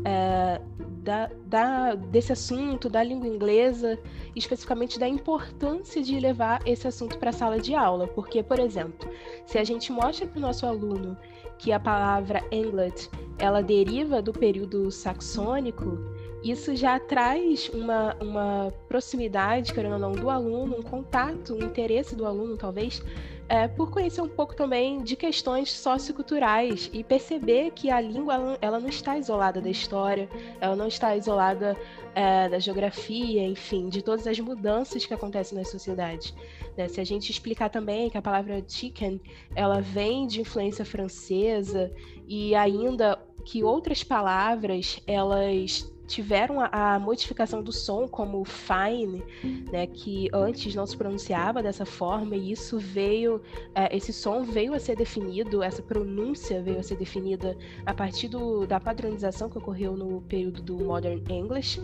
é, 0.04 0.60
da, 1.02 1.30
da, 1.44 1.94
desse 1.94 2.32
assunto, 2.32 2.88
da 2.88 3.02
língua 3.02 3.28
inglesa, 3.28 3.98
especificamente 4.34 4.98
da 4.98 5.08
importância 5.08 6.02
de 6.02 6.18
levar 6.18 6.62
esse 6.66 6.86
assunto 6.86 7.18
para 7.18 7.30
a 7.30 7.32
sala 7.32 7.58
de 7.60 7.74
aula. 7.74 8.06
Porque, 8.06 8.42
por 8.42 8.58
exemplo, 8.58 9.10
se 9.44 9.58
a 9.58 9.64
gente 9.64 9.92
mostra 9.92 10.26
para 10.26 10.38
o 10.38 10.40
nosso 10.40 10.64
aluno 10.64 11.16
que 11.58 11.70
a 11.70 11.78
palavra 11.78 12.42
England 12.50 13.08
ela 13.38 13.62
deriva 13.62 14.22
do 14.22 14.32
período 14.32 14.90
saxônico, 14.90 15.98
isso 16.42 16.74
já 16.74 16.98
traz 16.98 17.70
uma, 17.72 18.16
uma 18.20 18.72
proximidade, 18.88 19.72
querendo 19.72 19.92
ou 19.92 19.98
não, 19.98 20.12
do 20.12 20.28
aluno, 20.28 20.76
um 20.78 20.82
contato, 20.82 21.54
um 21.54 21.62
interesse 21.64 22.16
do 22.16 22.26
aluno, 22.26 22.56
talvez, 22.56 23.02
é, 23.52 23.68
por 23.68 23.90
conhecer 23.90 24.22
um 24.22 24.28
pouco 24.28 24.56
também 24.56 25.02
de 25.02 25.14
questões 25.14 25.70
socioculturais 25.70 26.88
e 26.90 27.04
perceber 27.04 27.70
que 27.72 27.90
a 27.90 28.00
língua 28.00 28.56
ela, 28.62 28.80
não 28.80 28.88
está 28.88 29.18
isolada 29.18 29.60
da 29.60 29.68
história, 29.68 30.26
ela 30.58 30.74
não 30.74 30.86
está 30.88 31.14
isolada 31.14 31.76
é, 32.14 32.48
da 32.48 32.58
geografia, 32.58 33.46
enfim, 33.46 33.90
de 33.90 34.00
todas 34.00 34.26
as 34.26 34.40
mudanças 34.40 35.04
que 35.04 35.12
acontecem 35.12 35.58
nas 35.58 35.68
sociedades. 35.68 36.34
Né? 36.78 36.88
Se 36.88 36.98
a 36.98 37.04
gente 37.04 37.30
explicar 37.30 37.68
também 37.68 38.08
que 38.08 38.16
a 38.16 38.22
palavra 38.22 38.64
chicken 38.66 39.20
ela 39.54 39.82
vem 39.82 40.26
de 40.26 40.40
influência 40.40 40.86
francesa 40.86 41.92
e 42.26 42.54
ainda 42.54 43.18
que 43.44 43.62
outras 43.62 44.02
palavras 44.02 44.98
elas 45.06 45.92
tiveram 46.12 46.60
a, 46.60 46.94
a, 46.94 46.98
modificação 46.98 47.62
do 47.62 47.72
som 47.72 48.06
como 48.06 48.44
fine, 48.44 49.22
né, 49.72 49.86
que 49.86 50.28
antes 50.32 50.74
não 50.74 50.86
se 50.86 50.94
pronunciava 50.94 51.62
dessa 51.62 51.86
forma 51.86 52.36
e 52.36 52.52
isso 52.52 52.78
veio, 52.78 53.40
é, 53.74 53.96
esse 53.96 54.12
som 54.12 54.42
veio 54.44 54.74
a 54.74 54.78
ser 54.78 54.94
definido, 54.94 55.62
essa 55.62 55.82
pronúncia 55.82 56.62
veio 56.62 56.78
a 56.78 56.82
ser 56.82 56.96
definida 56.96 57.56
a 57.86 57.94
partir 57.94 58.28
do, 58.28 58.66
da 58.66 58.78
padronização 58.78 59.48
que 59.48 59.56
ocorreu 59.56 59.96
no 59.96 60.20
período 60.22 60.60
do 60.62 60.76
Modern 60.84 61.22
English. 61.30 61.80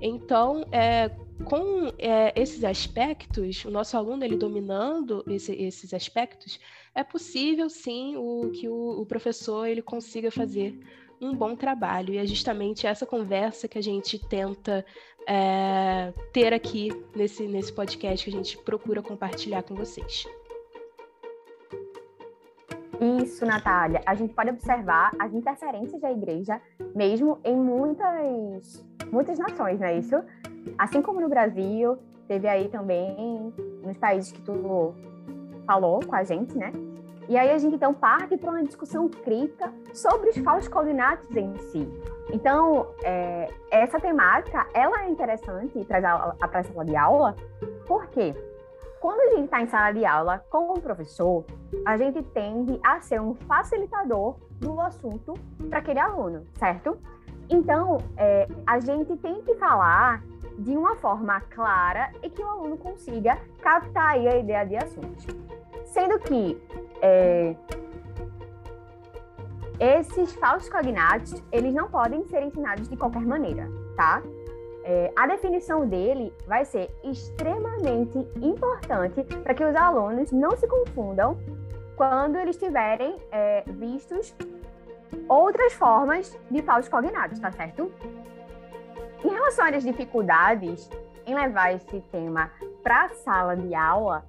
Então, 0.00 0.64
é, 0.70 1.10
com 1.44 1.92
é, 1.98 2.32
esses 2.40 2.62
aspectos, 2.62 3.64
o 3.64 3.70
nosso 3.70 3.96
aluno 3.96 4.24
ele 4.24 4.36
dominando 4.36 5.24
esse, 5.26 5.52
esses 5.52 5.92
aspectos, 5.92 6.60
é 6.94 7.02
possível 7.02 7.68
sim 7.68 8.16
o 8.16 8.50
que 8.50 8.68
o, 8.68 9.00
o 9.00 9.06
professor 9.06 9.66
ele 9.66 9.82
consiga 9.82 10.30
fazer 10.30 10.78
um 11.22 11.34
bom 11.34 11.54
trabalho. 11.54 12.12
E 12.12 12.18
é 12.18 12.26
justamente 12.26 12.86
essa 12.86 13.06
conversa 13.06 13.68
que 13.68 13.78
a 13.78 13.82
gente 13.82 14.18
tenta 14.18 14.84
é, 15.26 16.12
ter 16.32 16.52
aqui 16.52 16.90
nesse, 17.14 17.46
nesse 17.46 17.72
podcast 17.72 18.24
que 18.24 18.30
a 18.34 18.38
gente 18.38 18.58
procura 18.58 19.00
compartilhar 19.00 19.62
com 19.62 19.74
vocês. 19.74 20.26
Isso, 23.22 23.46
Natália. 23.46 24.02
A 24.04 24.14
gente 24.14 24.34
pode 24.34 24.50
observar 24.50 25.12
as 25.18 25.32
interferências 25.32 26.00
da 26.00 26.10
igreja 26.10 26.60
mesmo 26.94 27.38
em 27.44 27.56
muitas, 27.56 28.84
muitas 29.10 29.38
nações, 29.38 29.80
não 29.80 29.86
é 29.86 29.98
isso? 29.98 30.16
Assim 30.78 31.02
como 31.02 31.20
no 31.20 31.28
Brasil, 31.28 31.98
teve 32.28 32.46
aí 32.46 32.68
também 32.68 33.52
nos 33.82 33.96
países 33.98 34.30
que 34.30 34.40
tu 34.42 34.94
falou 35.66 36.00
com 36.06 36.14
a 36.14 36.22
gente, 36.22 36.56
né? 36.56 36.72
E 37.28 37.36
aí 37.36 37.50
a 37.50 37.58
gente 37.58 37.76
então 37.76 37.94
parte 37.94 38.36
para 38.36 38.50
uma 38.50 38.62
discussão 38.62 39.08
crítica 39.08 39.72
sobre 39.94 40.30
os 40.30 40.38
falsos 40.38 40.68
cognatos 40.68 41.34
em 41.36 41.56
si. 41.58 41.88
Então, 42.32 42.88
é, 43.02 43.48
essa 43.70 44.00
temática, 44.00 44.66
ela 44.72 45.04
é 45.04 45.08
interessante 45.08 45.84
trazer 45.84 46.08
para 46.38 46.60
a 46.60 46.62
sala 46.64 46.84
de 46.84 46.96
aula, 46.96 47.36
porque 47.86 48.34
quando 49.00 49.20
a 49.20 49.34
gente 49.34 49.44
está 49.44 49.60
em 49.60 49.66
sala 49.66 49.92
de 49.92 50.04
aula 50.04 50.44
com 50.48 50.72
o 50.72 50.80
professor, 50.80 51.44
a 51.84 51.96
gente 51.96 52.22
tende 52.22 52.78
a 52.84 53.00
ser 53.00 53.20
um 53.20 53.34
facilitador 53.34 54.36
do 54.60 54.80
assunto 54.80 55.34
para 55.68 55.80
aquele 55.80 55.98
aluno, 55.98 56.46
certo? 56.54 56.96
Então, 57.50 57.98
é, 58.16 58.48
a 58.66 58.78
gente 58.80 59.16
tem 59.16 59.42
que 59.42 59.54
falar 59.56 60.22
de 60.58 60.76
uma 60.76 60.94
forma 60.96 61.40
clara 61.40 62.12
e 62.22 62.30
que 62.30 62.42
o 62.42 62.46
aluno 62.46 62.76
consiga 62.76 63.36
captar 63.60 64.10
a 64.10 64.18
ideia 64.18 64.64
de 64.64 64.76
assunto. 64.76 65.36
Sendo 65.84 66.18
que 66.20 66.60
é, 67.02 67.54
esses 69.80 70.32
falsos 70.34 70.68
cognatos, 70.68 71.42
eles 71.50 71.74
não 71.74 71.90
podem 71.90 72.24
ser 72.28 72.42
ensinados 72.42 72.88
de 72.88 72.96
qualquer 72.96 73.26
maneira, 73.26 73.68
tá? 73.96 74.22
É, 74.84 75.12
a 75.16 75.26
definição 75.26 75.86
dele 75.86 76.32
vai 76.46 76.64
ser 76.64 76.90
extremamente 77.04 78.18
importante 78.40 79.22
para 79.42 79.54
que 79.54 79.64
os 79.64 79.74
alunos 79.74 80.32
não 80.32 80.52
se 80.56 80.66
confundam 80.66 81.36
quando 81.96 82.36
eles 82.36 82.56
tiverem 82.56 83.16
é, 83.30 83.62
vistos 83.66 84.34
outras 85.28 85.72
formas 85.72 86.38
de 86.50 86.62
falsos 86.62 86.88
cognatos, 86.88 87.38
tá 87.38 87.50
certo? 87.52 87.92
Em 89.24 89.28
relação 89.28 89.66
às 89.66 89.82
dificuldades 89.82 90.90
em 91.26 91.34
levar 91.34 91.74
esse 91.74 92.00
tema 92.10 92.50
para 92.82 93.04
a 93.04 93.08
sala 93.10 93.56
de 93.56 93.74
aula, 93.74 94.24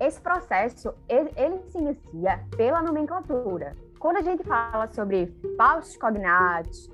esse 0.00 0.20
processo, 0.20 0.94
ele, 1.06 1.30
ele 1.36 1.60
se 1.68 1.78
inicia 1.78 2.40
pela 2.56 2.82
nomenclatura. 2.82 3.76
Quando 3.98 4.16
a 4.16 4.22
gente 4.22 4.42
fala 4.42 4.88
sobre 4.88 5.26
falsos 5.58 5.94
cognatos, 5.98 6.90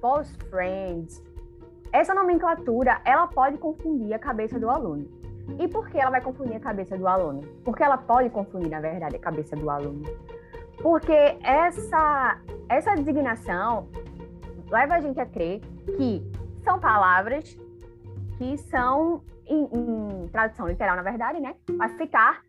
false 0.00 0.32
friends, 0.48 1.20
essa 1.92 2.14
nomenclatura, 2.14 3.00
ela 3.04 3.26
pode 3.26 3.58
confundir 3.58 4.14
a 4.14 4.18
cabeça 4.18 4.60
do 4.60 4.70
aluno. 4.70 5.08
E 5.58 5.66
por 5.66 5.88
que 5.88 5.98
ela 5.98 6.12
vai 6.12 6.20
confundir 6.20 6.54
a 6.54 6.60
cabeça 6.60 6.96
do 6.96 7.08
aluno? 7.08 7.42
Porque 7.64 7.82
ela 7.82 7.98
pode 7.98 8.30
confundir, 8.30 8.70
na 8.70 8.78
verdade, 8.78 9.16
a 9.16 9.18
cabeça 9.18 9.56
do 9.56 9.68
aluno. 9.68 10.04
Porque 10.80 11.36
essa, 11.42 12.38
essa 12.68 12.94
designação 12.94 13.88
leva 14.70 14.94
a 14.94 15.00
gente 15.00 15.18
a 15.18 15.26
crer 15.26 15.60
que 15.96 16.22
são 16.62 16.78
palavras 16.78 17.58
que 18.38 18.56
são 18.56 19.20
em, 19.50 19.68
em 19.72 20.28
tradução 20.28 20.68
literal, 20.68 20.96
na 20.96 21.02
verdade, 21.02 21.40
né, 21.40 21.54
vai 21.76 21.88
ficar 21.90 22.42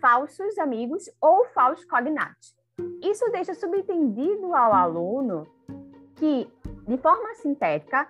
falsos 0.00 0.58
amigos 0.58 1.10
ou 1.20 1.44
falsos 1.46 1.84
cognatos. 1.84 2.56
Isso 3.02 3.28
deixa 3.30 3.54
subentendido 3.54 4.54
ao 4.54 4.72
aluno 4.72 5.46
que, 6.16 6.50
de 6.86 6.96
forma 6.98 7.34
sintética, 7.34 8.08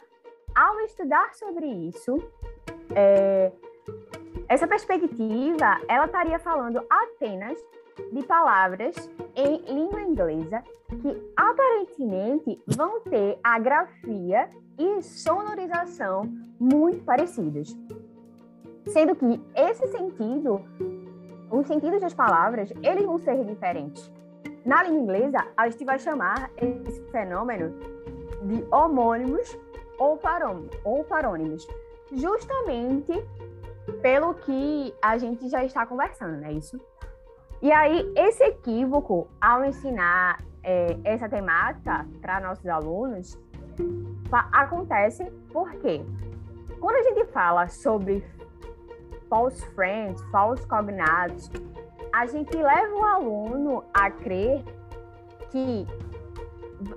ao 0.55 0.81
estudar 0.81 1.35
sobre 1.35 1.67
isso, 1.67 2.17
é, 2.95 3.53
essa 4.49 4.67
perspectiva 4.67 5.81
ela 5.89 6.07
estaria 6.07 6.39
falando 6.39 6.83
apenas 6.89 7.59
de 8.13 8.23
palavras 8.25 8.95
em 9.35 9.59
língua 9.73 10.03
inglesa 10.03 10.63
que 10.89 11.33
aparentemente 11.37 12.63
vão 12.67 13.01
ter 13.01 13.39
a 13.43 13.59
grafia 13.59 14.49
e 14.79 15.03
sonorização 15.03 16.23
muito 16.59 17.05
parecidas. 17.05 17.77
Sendo 18.89 19.15
que 19.15 19.41
esse 19.55 19.87
sentido, 19.89 20.63
os 21.51 21.67
sentidos 21.67 22.01
das 22.01 22.15
palavras, 22.15 22.73
eles 22.83 23.05
vão 23.05 23.19
ser 23.19 23.45
diferentes. 23.45 24.11
Na 24.65 24.83
língua 24.83 25.17
inglesa, 25.17 25.47
a 25.57 25.69
gente 25.69 25.85
vai 25.85 25.99
chamar 25.99 26.51
esse 26.57 27.01
fenômeno 27.11 27.75
de 28.43 28.65
homônimos 28.71 29.59
ou, 29.99 30.17
parônimos, 30.17 30.77
ou 30.85 31.05
parônimos, 31.05 31.67
justamente 32.13 33.13
pelo 34.03 34.35
que 34.35 34.95
a 35.03 35.17
gente 35.19 35.49
já 35.49 35.65
está 35.65 35.87
conversando, 35.87 36.41
não 36.41 36.49
é 36.49 36.53
isso? 36.53 36.79
E 37.61 37.73
aí, 37.73 38.13
esse 38.17 38.45
equívoco, 38.45 39.29
ao 39.41 39.65
ensinar 39.65 40.43
é, 40.63 40.97
essa 41.05 41.29
temática 41.29 42.07
para 42.21 42.41
nossos 42.41 42.67
alunos, 42.67 43.39
acontece 44.53 45.25
por 45.53 45.71
quê? 45.77 46.05
quando 46.79 46.97
a 46.97 47.03
gente 47.03 47.25
fala 47.27 47.69
sobre 47.69 48.25
false 49.29 49.65
friends, 49.75 50.21
false 50.31 50.67
cognatos, 50.67 51.51
a 52.13 52.27
gente 52.27 52.57
leva 52.57 52.95
o 52.95 53.05
aluno 53.05 53.85
a 53.93 54.11
crer 54.11 54.65
que, 55.51 55.87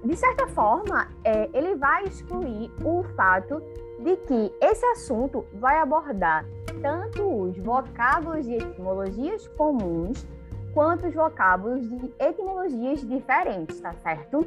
de 0.03 0.15
certa 0.15 0.47
forma, 0.47 1.07
é, 1.23 1.49
ele 1.53 1.75
vai 1.75 2.03
excluir 2.03 2.71
o 2.83 3.03
fato 3.15 3.61
de 3.99 4.15
que 4.17 4.51
esse 4.61 4.85
assunto 4.87 5.45
vai 5.53 5.77
abordar 5.79 6.45
tanto 6.81 7.23
os 7.23 7.57
vocábulos 7.57 8.45
de 8.45 8.55
etimologias 8.55 9.47
comuns 9.49 10.25
quanto 10.73 11.07
os 11.07 11.13
vocábulos 11.13 11.87
de 11.87 12.13
etimologias 12.19 13.01
diferentes, 13.01 13.79
tá 13.79 13.93
certo? 14.01 14.45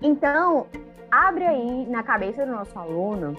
Então, 0.00 0.66
abre 1.10 1.44
aí 1.44 1.86
na 1.86 2.02
cabeça 2.02 2.46
do 2.46 2.52
nosso 2.52 2.78
aluno 2.78 3.36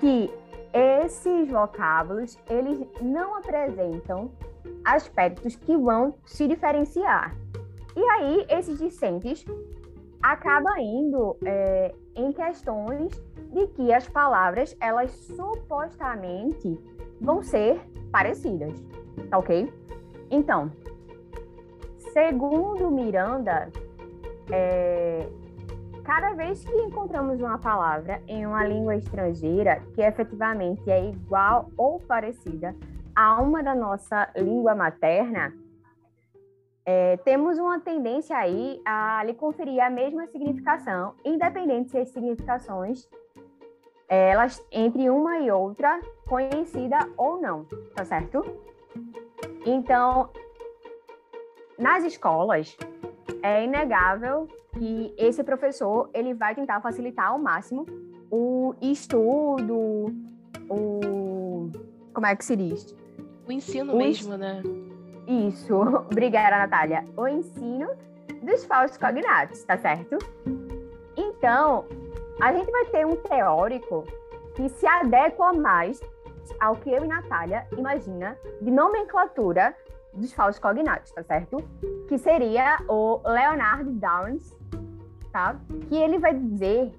que 0.00 0.32
esses 0.72 1.50
vocábulos, 1.50 2.38
eles 2.48 2.80
não 3.00 3.36
apresentam 3.36 4.30
aspectos 4.84 5.56
que 5.56 5.76
vão 5.76 6.14
se 6.24 6.48
diferenciar. 6.48 7.36
E 7.94 8.02
aí, 8.02 8.46
esses 8.48 8.78
discentes 8.78 9.44
acabam 10.22 10.78
indo 10.78 11.36
é, 11.44 11.94
em 12.14 12.32
questões 12.32 13.12
de 13.52 13.66
que 13.68 13.92
as 13.92 14.08
palavras, 14.08 14.76
elas 14.80 15.10
supostamente 15.10 16.78
vão 17.20 17.42
ser 17.42 17.80
parecidas, 18.10 18.72
tá 19.28 19.38
ok? 19.38 19.72
Então, 20.30 20.70
segundo 21.98 22.90
Miranda, 22.90 23.70
é, 24.50 25.28
cada 26.04 26.34
vez 26.34 26.64
que 26.64 26.72
encontramos 26.72 27.40
uma 27.40 27.58
palavra 27.58 28.22
em 28.26 28.46
uma 28.46 28.64
língua 28.64 28.96
estrangeira 28.96 29.80
que 29.94 30.02
efetivamente 30.02 30.90
é 30.90 31.08
igual 31.08 31.70
ou 31.76 32.00
parecida 32.00 32.74
a 33.14 33.40
uma 33.40 33.62
da 33.62 33.74
nossa 33.74 34.30
língua 34.36 34.74
materna, 34.74 35.52
é, 36.84 37.16
temos 37.18 37.58
uma 37.58 37.78
tendência 37.78 38.36
aí 38.36 38.80
a 38.84 39.22
lhe 39.24 39.34
conferir 39.34 39.82
a 39.82 39.90
mesma 39.90 40.26
significação, 40.26 41.14
independente 41.24 41.90
se 41.90 41.98
as 41.98 42.08
significações 42.08 43.08
elas 44.08 44.62
entre 44.70 45.08
uma 45.08 45.38
e 45.38 45.50
outra 45.50 46.00
conhecida 46.28 46.98
ou 47.16 47.40
não, 47.40 47.64
tá 47.94 48.04
certo? 48.04 48.44
Então, 49.64 50.28
nas 51.78 52.04
escolas 52.04 52.76
é 53.42 53.64
inegável 53.64 54.48
que 54.72 55.14
esse 55.18 55.42
professor 55.42 56.08
ele 56.14 56.34
vai 56.34 56.54
tentar 56.54 56.80
facilitar 56.80 57.28
ao 57.28 57.38
máximo 57.38 57.86
o 58.30 58.74
estudo, 58.80 60.14
o 60.68 61.70
como 62.14 62.26
é 62.26 62.36
que 62.36 62.44
se 62.44 62.56
diz? 62.56 62.94
O 63.46 63.52
ensino 63.52 63.94
o 63.94 63.96
mesmo, 63.96 64.36
né? 64.36 64.62
Isso, 65.26 65.74
obrigada, 66.10 66.58
Natália. 66.58 67.04
O 67.16 67.26
ensino 67.26 67.88
dos 68.42 68.64
falsos 68.64 68.96
cognatos, 68.96 69.62
tá 69.64 69.76
certo? 69.78 70.18
Então, 71.16 71.86
a 72.40 72.52
gente 72.52 72.70
vai 72.70 72.86
ter 72.86 73.06
um 73.06 73.16
teórico 73.16 74.04
que 74.54 74.68
se 74.68 74.86
adequa 74.86 75.52
mais 75.52 76.00
ao 76.60 76.76
que 76.76 76.90
eu 76.90 77.04
e 77.04 77.08
Natália 77.08 77.66
imagina 77.76 78.36
de 78.60 78.70
nomenclatura 78.70 79.74
dos 80.14 80.32
falsos 80.32 80.60
cognatos, 80.60 81.10
tá 81.12 81.22
certo? 81.22 81.56
Que 82.08 82.18
seria 82.18 82.78
o 82.88 83.20
Leonard 83.24 83.90
Downs, 83.92 84.54
tá? 85.32 85.56
Que 85.88 85.96
ele 85.96 86.18
vai 86.18 86.34
dizer 86.34 86.92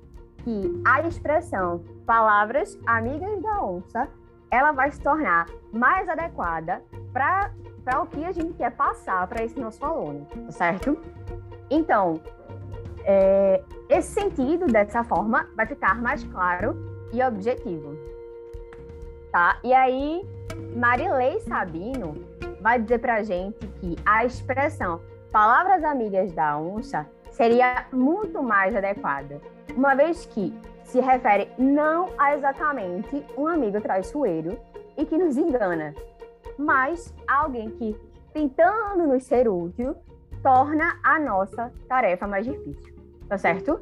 que 0.43 0.82
a 0.86 1.01
expressão 1.08 1.84
palavras 2.05 2.77
amigas 2.86 3.41
da 3.41 3.63
onça, 3.63 4.10
ela 4.51 4.72
vai 4.72 4.91
se 4.91 5.01
tornar 5.01 5.48
mais 5.72 6.08
adequada 6.08 6.82
para 7.12 8.01
o 8.01 8.05
que 8.08 8.24
a 8.24 8.32
gente 8.32 8.53
quer 8.53 8.72
passar 8.72 9.25
para 9.27 9.43
esse 9.43 9.60
nosso 9.60 9.84
aluno, 9.84 10.25
tá 10.46 10.51
certo? 10.51 10.98
Então, 11.70 12.20
é, 13.05 13.63
esse 13.89 14.12
sentido 14.13 14.67
dessa 14.67 15.03
forma 15.03 15.48
vai 15.55 15.66
ficar 15.66 15.96
mais 15.96 16.24
claro 16.25 16.75
e 17.11 17.24
objetivo, 17.24 17.96
tá? 19.31 19.57
E 19.64 19.74
aí, 19.74 20.24
Marilei 20.75 21.40
Sabino 21.42 22.16
vai 22.63 22.79
dizer 22.79 22.99
para 22.99 23.15
a 23.15 23.23
gente 23.23 23.67
que 23.81 23.97
a 24.05 24.23
expressão 24.23 25.01
palavras 25.33 25.83
amigas 25.83 26.31
da 26.31 26.57
onça 26.57 27.05
seria 27.29 27.85
muito 27.91 28.41
mais 28.41 28.73
adequada, 28.73 29.41
uma 29.75 29.93
vez 29.93 30.25
que 30.27 30.57
se 30.85 31.01
refere 31.01 31.49
não 31.57 32.09
a 32.17 32.35
exatamente 32.35 33.25
um 33.37 33.47
amigo 33.47 33.81
traiçoeiro 33.81 34.57
e 34.95 35.05
que 35.05 35.17
nos 35.17 35.35
engana, 35.35 35.93
mas 36.57 37.13
alguém 37.27 37.69
que, 37.71 37.99
tentando 38.31 39.07
nos 39.07 39.25
ser 39.25 39.49
útil, 39.49 39.95
torna 40.41 40.97
a 41.03 41.19
nossa 41.19 41.69
tarefa 41.87 42.25
mais 42.27 42.45
difícil. 42.45 42.93
Tá 43.27 43.37
certo? 43.37 43.79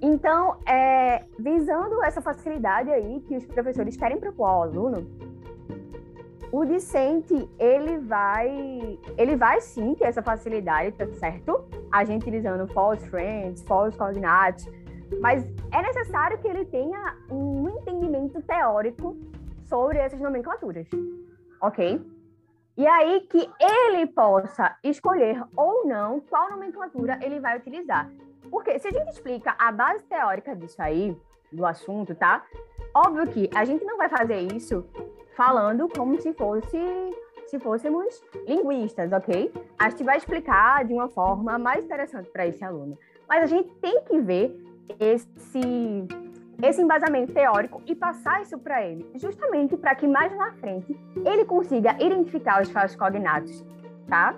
Então, 0.00 0.58
é, 0.66 1.24
visando 1.38 2.04
essa 2.04 2.20
facilidade 2.20 2.90
aí 2.90 3.20
que 3.26 3.36
os 3.36 3.46
professores 3.46 3.96
querem 3.96 4.20
propor 4.20 4.44
ao 4.44 4.62
aluno, 4.64 5.06
o 6.56 6.64
discente, 6.64 7.50
ele 7.58 7.98
vai, 7.98 8.96
ele 9.18 9.34
vai 9.34 9.60
sim 9.60 9.92
ter 9.96 10.04
essa 10.04 10.22
facilidade, 10.22 10.92
tá 10.92 11.04
certo? 11.14 11.64
A 11.90 12.04
gente 12.04 12.22
utilizando 12.22 12.72
false 12.72 13.04
friends, 13.08 13.60
false 13.62 13.98
coordinates, 13.98 14.64
mas 15.20 15.44
é 15.72 15.82
necessário 15.82 16.38
que 16.38 16.46
ele 16.46 16.64
tenha 16.66 17.16
um 17.28 17.68
entendimento 17.68 18.40
teórico 18.42 19.16
sobre 19.64 19.98
essas 19.98 20.20
nomenclaturas, 20.20 20.86
ok? 21.60 22.00
E 22.76 22.86
aí 22.86 23.22
que 23.22 23.50
ele 23.60 24.06
possa 24.06 24.76
escolher 24.84 25.42
ou 25.56 25.84
não 25.88 26.20
qual 26.20 26.50
nomenclatura 26.50 27.18
ele 27.20 27.40
vai 27.40 27.58
utilizar. 27.58 28.08
Porque 28.48 28.78
se 28.78 28.86
a 28.86 28.92
gente 28.92 29.10
explica 29.10 29.56
a 29.58 29.72
base 29.72 30.04
teórica 30.04 30.54
disso 30.54 30.80
aí, 30.80 31.16
do 31.50 31.66
assunto, 31.66 32.14
tá? 32.14 32.44
Óbvio 32.94 33.26
que 33.26 33.50
a 33.52 33.64
gente 33.64 33.84
não 33.84 33.96
vai 33.96 34.08
fazer 34.08 34.38
isso 34.52 34.84
falando 35.36 35.88
como 35.88 36.20
se 36.20 36.32
fosse 36.32 36.78
se 37.46 37.58
fôssemos 37.58 38.22
linguistas, 38.46 39.12
ok? 39.12 39.52
A 39.78 39.90
gente 39.90 40.02
vai 40.02 40.16
explicar 40.16 40.84
de 40.84 40.94
uma 40.94 41.08
forma 41.08 41.58
mais 41.58 41.84
interessante 41.84 42.30
para 42.30 42.46
esse 42.46 42.64
aluno. 42.64 42.98
Mas 43.28 43.42
a 43.42 43.46
gente 43.46 43.68
tem 43.80 44.02
que 44.02 44.18
ver 44.20 44.56
esse 44.98 46.06
esse 46.62 46.80
embasamento 46.80 47.32
teórico 47.32 47.82
e 47.84 47.94
passar 47.94 48.40
isso 48.40 48.56
para 48.58 48.82
ele, 48.86 49.10
justamente 49.16 49.76
para 49.76 49.94
que 49.94 50.06
mais 50.06 50.34
na 50.36 50.52
frente 50.52 50.96
ele 51.24 51.44
consiga 51.44 51.96
identificar 52.00 52.62
os 52.62 52.70
falsos 52.70 52.96
cognatos, 52.96 53.64
tá? 54.08 54.36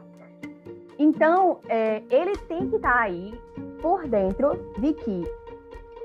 Então, 0.98 1.60
é, 1.68 2.02
ele 2.10 2.36
tem 2.48 2.70
que 2.70 2.76
estar 2.76 2.94
tá 2.94 3.00
aí 3.02 3.38
por 3.82 4.08
dentro 4.08 4.54
de 4.78 4.94
que 4.94 5.22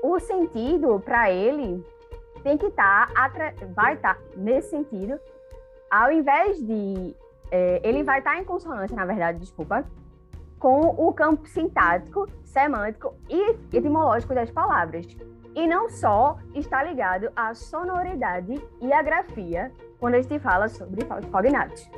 o 0.02 0.18
sentido 0.18 1.00
para 1.00 1.30
ele 1.32 1.84
tem 2.42 2.58
que 2.58 2.66
estar, 2.66 3.12
tá, 3.12 3.30
vai 3.74 3.94
estar 3.94 4.14
tá 4.14 4.20
nesse 4.36 4.70
sentido, 4.70 5.18
ao 5.90 6.10
invés 6.10 6.58
de. 6.58 7.14
É, 7.50 7.80
ele 7.84 8.02
vai 8.02 8.18
estar 8.18 8.32
tá 8.32 8.38
em 8.38 8.44
consonância, 8.44 8.96
na 8.96 9.04
verdade, 9.04 9.38
desculpa, 9.38 9.84
com 10.58 10.80
o 10.80 11.12
campo 11.12 11.46
sintático, 11.48 12.26
semântico 12.44 13.14
e 13.28 13.56
etimológico 13.76 14.34
das 14.34 14.50
palavras 14.50 15.06
e 15.54 15.66
não 15.66 15.88
só 15.88 16.38
está 16.54 16.82
ligado 16.82 17.30
à 17.36 17.54
sonoridade 17.54 18.62
e 18.80 18.92
à 18.92 19.02
grafia 19.02 19.72
quando 19.98 20.14
a 20.14 20.22
gente 20.22 20.38
fala 20.38 20.68
sobre 20.68 21.04
cognatos. 21.30 21.90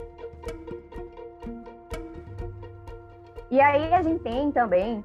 E 3.50 3.60
aí 3.60 3.94
a 3.94 4.02
gente 4.02 4.22
tem 4.22 4.50
também, 4.50 5.02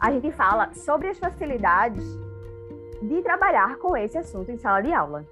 a 0.00 0.10
gente 0.10 0.32
fala 0.32 0.74
sobre 0.74 1.08
as 1.08 1.18
facilidades 1.18 2.04
de 3.02 3.22
trabalhar 3.22 3.78
com 3.78 3.96
esse 3.96 4.18
assunto 4.18 4.50
em 4.50 4.56
sala 4.56 4.80
de 4.80 4.92
aula. 4.92 5.24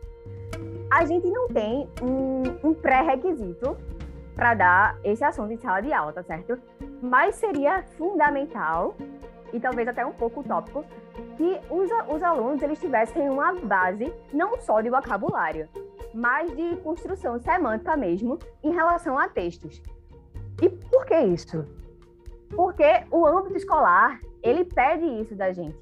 A 0.90 1.04
gente 1.04 1.28
não 1.30 1.48
tem 1.48 1.88
um, 2.00 2.68
um 2.68 2.74
pré-requisito 2.74 3.76
para 4.34 4.54
dar 4.54 4.98
esse 5.02 5.24
assunto 5.24 5.52
em 5.52 5.56
sala 5.56 5.80
de 5.80 5.92
aula, 5.92 6.12
tá 6.12 6.22
certo? 6.22 6.58
Mas 7.02 7.36
seria 7.36 7.82
fundamental 7.96 8.94
e 9.52 9.58
talvez 9.58 9.88
até 9.88 10.04
um 10.04 10.12
pouco 10.12 10.40
utópico 10.40 10.84
que 11.36 11.60
os, 11.70 11.90
os 12.14 12.22
alunos 12.22 12.62
eles 12.62 12.78
tivessem 12.78 13.28
uma 13.28 13.54
base 13.54 14.12
não 14.32 14.60
só 14.60 14.80
de 14.80 14.90
vocabulário, 14.90 15.68
mas 16.12 16.54
de 16.54 16.76
construção 16.76 17.38
semântica 17.38 17.96
mesmo 17.96 18.38
em 18.62 18.72
relação 18.72 19.18
a 19.18 19.28
textos. 19.28 19.82
E 20.62 20.68
por 20.68 21.04
que 21.04 21.18
isso? 21.18 21.64
Porque 22.54 23.04
o 23.10 23.26
âmbito 23.26 23.56
escolar, 23.56 24.20
ele 24.42 24.64
pede 24.64 25.04
isso 25.20 25.34
da 25.34 25.52
gente, 25.52 25.78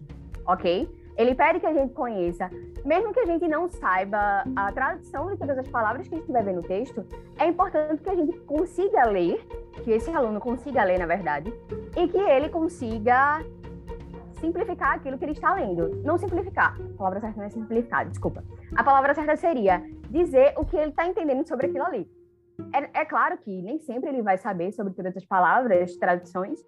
ok? 0.46 0.88
Ele 1.16 1.35
pede 1.35 1.61
que 1.61 1.66
a 1.66 1.72
gente 1.72 1.92
conheça, 1.94 2.50
mesmo 2.85 3.12
que 3.12 3.20
a 3.20 3.27
gente 3.27 3.46
não 3.46 3.68
saiba 3.68 4.44
a 4.57 4.72
tradução 4.72 5.31
de 5.31 5.37
todas 5.37 5.57
as 5.59 5.68
palavras 5.68 6.09
que 6.09 6.14
a 6.14 6.18
gente 6.18 6.33
vai 6.33 6.42
ver 6.42 6.55
no 6.55 6.62
texto, 6.62 7.05
é 7.38 7.46
importante 7.46 8.03
que 8.03 8.11
a 8.11 8.14
gente 8.14 8.37
consiga 8.40 9.07
ler, 9.07 9.46
que 9.85 9.92
esse 9.92 10.11
aluno 10.11 10.40
consiga 10.40 10.83
ler, 10.83 10.98
na 10.98 11.07
verdade, 11.07 11.53
e 11.96 12.09
que 12.09 12.18
ele 12.18 12.48
consiga 12.48 13.44
simplificar 14.40 14.94
aquilo 14.94 15.16
que 15.16 15.24
ele 15.24 15.33
está 15.33 15.55
lendo. 15.55 16.03
Não 16.05 16.18
simplificar, 16.18 16.77
a 16.79 16.98
palavra 16.98 17.20
certa 17.20 17.38
não 17.38 17.46
é 17.46 17.50
simplificar, 17.50 18.09
desculpa. 18.09 18.44
A 18.74 18.83
palavra 18.83 19.14
certa 19.14 19.37
seria 19.37 19.83
dizer 20.11 20.55
o 20.57 20.64
que 20.64 20.77
ele 20.77 20.90
está 20.90 21.07
entendendo 21.07 21.46
sobre 21.46 21.66
aquilo 21.66 21.85
ali. 21.85 22.11
É, 22.72 23.00
é, 23.00 23.05
claro 23.05 23.37
que 23.38 23.62
nem 23.62 23.79
sempre 23.81 24.11
ele 24.11 24.22
vai 24.22 24.37
saber 24.38 24.72
sobre 24.72 24.92
todas 24.92 25.16
as 25.16 25.24
palavras, 25.24 25.96
traduções, 25.96 26.64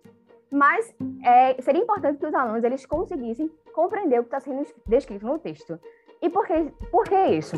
mas 0.51 0.95
é, 1.25 1.61
seria 1.61 1.83
importante 1.83 2.19
que 2.19 2.27
os 2.27 2.35
alunos 2.35 2.63
eles 2.65 2.87
conseguissem 2.87 3.51
compreender 3.73 4.21
o 4.21 4.23
que 4.23 4.29
está 4.29 4.41
sendo 4.41 4.67
descrito 4.87 5.27
no 5.27 5.39
texto. 5.39 5.79
E 6.23 6.31
por 6.31 6.47
que, 6.47 6.73
por 6.91 7.05
que 7.05 7.27
isso? 7.27 7.57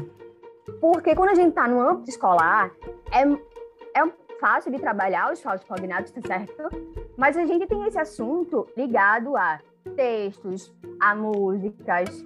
Porque 0.81 1.15
quando 1.15 1.31
a 1.31 1.35
gente 1.35 1.51
está 1.51 1.69
no 1.69 1.81
âmbito 1.81 2.11
escolar, 2.11 2.71
é, 3.13 3.23
é 3.99 4.13
fácil 4.41 4.73
de 4.73 4.79
trabalhar 4.79 5.33
os 5.33 5.41
falsos 5.41 5.67
cognatos, 5.67 6.11
tá 6.13 6.21
certo? 6.27 6.63
Mas 7.17 7.37
a 7.37 7.45
gente 7.45 7.67
tem 7.67 7.85
esse 7.85 7.99
assunto 7.99 8.69
ligado 8.77 9.37
a 9.37 9.61
textos, 9.97 10.75
a 11.01 11.15
músicas, 11.15 12.25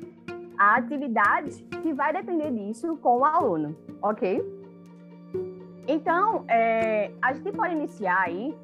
a 0.58 0.76
atividades 0.76 1.64
que 1.82 1.92
vai 1.92 2.12
depender 2.12 2.50
disso 2.50 2.96
com 2.96 3.18
o 3.18 3.24
aluno, 3.24 3.76
ok? 4.02 4.42
Então, 5.86 6.44
é, 6.48 7.10
a 7.20 7.32
gente 7.32 7.52
pode 7.52 7.74
iniciar 7.74 8.22
aí 8.22 8.56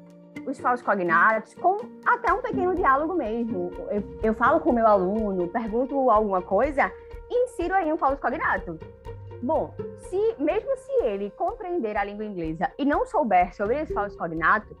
os 0.49 0.59
falsos 0.59 0.85
cognatos 0.85 1.53
com 1.55 1.77
até 2.05 2.33
um 2.33 2.41
pequeno 2.41 2.75
diálogo 2.75 3.13
mesmo. 3.13 3.71
Eu, 3.89 4.03
eu 4.23 4.33
falo 4.33 4.59
com 4.59 4.71
o 4.71 4.73
meu 4.73 4.87
aluno, 4.87 5.47
pergunto 5.47 6.09
alguma 6.09 6.41
coisa 6.41 6.91
e 7.29 7.43
insiro 7.45 7.73
aí 7.73 7.91
um 7.91 7.97
falso 7.97 8.21
cognato. 8.21 8.79
Bom, 9.41 9.73
se 10.09 10.35
mesmo 10.37 10.75
se 10.75 10.91
ele 11.05 11.31
compreender 11.31 11.95
a 11.95 12.03
língua 12.03 12.25
inglesa 12.25 12.69
e 12.77 12.83
não 12.83 13.05
souber 13.05 13.55
sobre 13.55 13.79
esse 13.81 13.93
falso 13.93 14.17
cognato, 14.17 14.75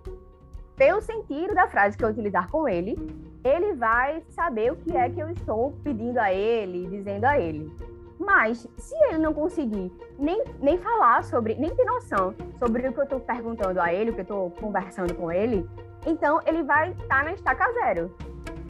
pelo 0.75 1.01
sentido 1.01 1.53
da 1.53 1.67
frase 1.67 1.97
que 1.97 2.03
eu 2.03 2.09
utilizar 2.09 2.49
com 2.49 2.67
ele, 2.67 2.97
ele 3.43 3.73
vai 3.73 4.23
saber 4.29 4.71
o 4.71 4.75
que 4.75 4.95
é 4.95 5.09
que 5.09 5.19
eu 5.19 5.29
estou 5.29 5.73
pedindo 5.83 6.17
a 6.17 6.33
ele, 6.33 6.87
dizendo 6.87 7.25
a 7.25 7.39
ele. 7.39 7.71
Mas, 8.19 8.67
se 8.77 8.93
ele 9.05 9.17
não 9.17 9.33
conseguir 9.33 9.91
nem, 10.17 10.43
nem 10.59 10.77
falar 10.77 11.23
sobre, 11.23 11.55
nem 11.55 11.73
ter 11.73 11.85
noção 11.85 12.35
sobre 12.59 12.85
o 12.85 12.91
que 12.91 12.99
eu 12.99 13.03
estou 13.03 13.19
perguntando 13.21 13.79
a 13.79 13.93
ele, 13.93 14.11
o 14.11 14.13
que 14.13 14.19
eu 14.19 14.23
estou 14.23 14.51
conversando 14.51 15.15
com 15.15 15.31
ele, 15.31 15.67
então 16.05 16.41
ele 16.45 16.61
vai 16.63 16.91
estar 16.91 17.07
tá 17.07 17.23
na 17.23 17.31
estaca 17.31 17.71
zero, 17.71 18.13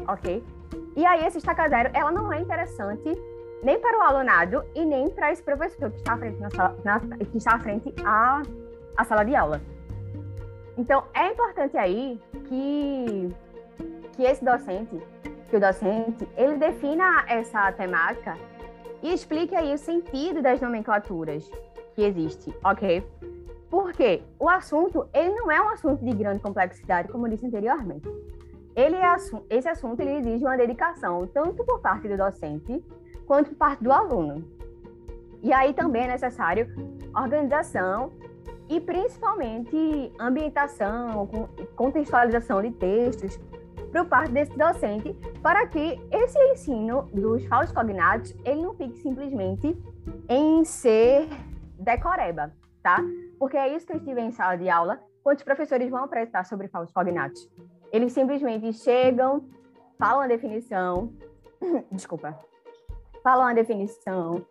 ok? 0.08 0.44
E 0.96 1.04
aí, 1.04 1.24
essa 1.24 1.40
estaca 1.40 1.68
zero, 1.68 1.90
ela 1.94 2.12
não 2.12 2.32
é 2.32 2.40
interessante 2.40 3.12
nem 3.64 3.80
para 3.80 3.98
o 3.98 4.02
alunado 4.02 4.64
e 4.76 4.86
nem 4.86 5.10
para 5.10 5.32
esse 5.32 5.42
professor 5.42 5.90
que 5.90 5.98
está 5.98 6.14
à 6.14 6.18
frente, 6.18 6.40
na 6.40 6.50
sala, 6.52 6.78
na, 6.84 7.00
que 7.00 7.38
está 7.38 7.56
à, 7.56 7.60
frente 7.60 7.94
à, 8.06 8.42
à 8.96 9.04
sala 9.04 9.24
de 9.24 9.36
aula. 9.36 9.62
Então, 10.78 11.04
é 11.14 11.28
importante 11.28 11.76
aí 11.76 12.22
que, 12.48 13.36
que 14.14 14.24
esse 14.24 14.46
docente, 14.46 15.02
que 15.50 15.58
o 15.58 15.60
docente, 15.60 16.28
ele 16.38 16.56
defina 16.56 17.26
essa 17.28 17.72
temática 17.72 18.38
e 19.02 19.14
explique 19.14 19.56
aí 19.56 19.74
o 19.74 19.78
sentido 19.78 20.42
das 20.42 20.60
nomenclaturas 20.62 21.50
que 21.96 22.04
existe, 22.04 22.54
ok? 22.64 23.04
Porque 23.70 24.24
o 24.40 24.50
assunto, 24.50 25.08
ele 25.14 25.34
não 25.36 25.52
é 25.52 25.62
um 25.62 25.70
assunto 25.70 26.04
de 26.04 26.14
grande 26.14 26.42
complexidade, 26.42 27.10
como 27.10 27.28
eu 27.28 27.32
disse 27.32 27.46
anteriormente. 27.46 28.10
Ele 28.76 28.96
é, 28.96 29.16
esse 29.50 29.68
assunto 29.68 30.00
ele 30.00 30.18
exige 30.18 30.44
uma 30.44 30.58
dedicação, 30.58 31.28
tanto 31.28 31.64
por 31.64 31.80
parte 31.80 32.08
do 32.08 32.18
docente, 32.18 32.84
quanto 33.26 33.50
por 33.50 33.58
parte 33.58 33.84
do 33.84 33.92
aluno. 33.92 34.44
E 35.42 35.54
aí 35.54 35.74
também 35.74 36.04
é 36.04 36.08
necessário 36.08 36.68
organização 37.16 38.12
e 38.68 38.80
principalmente 38.80 40.12
ambientação, 40.20 41.28
contextualização 41.76 42.62
de 42.62 42.72
textos 42.72 43.40
por 43.91 44.06
parte 44.06 44.32
desse 44.32 44.56
docente, 44.58 45.13
para 45.41 45.67
que 45.67 45.99
esse 46.12 46.38
ensino 46.52 47.04
dos 47.13 47.45
falsos 47.45 47.73
cognatos 47.73 48.36
ele 48.45 48.62
não 48.62 48.73
fique 48.73 48.97
simplesmente 48.99 49.78
em 50.28 50.63
ser 50.63 51.28
decoreba, 51.78 52.54
tá? 52.82 52.99
Porque 53.38 53.58
é 53.58 53.75
isso 53.75 53.86
que 53.86 53.93
eu 53.93 53.97
estive 53.97 54.21
em 54.21 54.32
sala 54.32 54.56
de 54.56 54.69
aula, 54.69 54.99
quando 55.23 55.38
os 55.38 55.43
professores 55.43 55.89
vão 55.89 56.04
apresentar 56.04 56.45
sobre 56.45 56.67
falsos 56.67 56.93
cognatos. 56.93 57.49
Eles 57.91 58.12
simplesmente 58.12 58.71
chegam, 58.73 59.45
falam 59.97 60.21
a 60.21 60.28
definição, 60.28 61.13
desculpa, 61.91 62.38
falam 63.23 63.45
a 63.45 63.54
definição, 63.54 64.45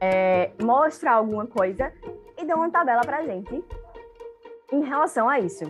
é, 0.00 0.52
mostra 0.62 1.12
alguma 1.12 1.46
coisa 1.46 1.92
e 2.36 2.44
dão 2.44 2.58
uma 2.58 2.70
tabela 2.70 3.02
para 3.02 3.24
gente 3.24 3.64
em 4.72 4.82
relação 4.82 5.28
a 5.28 5.38
isso 5.38 5.64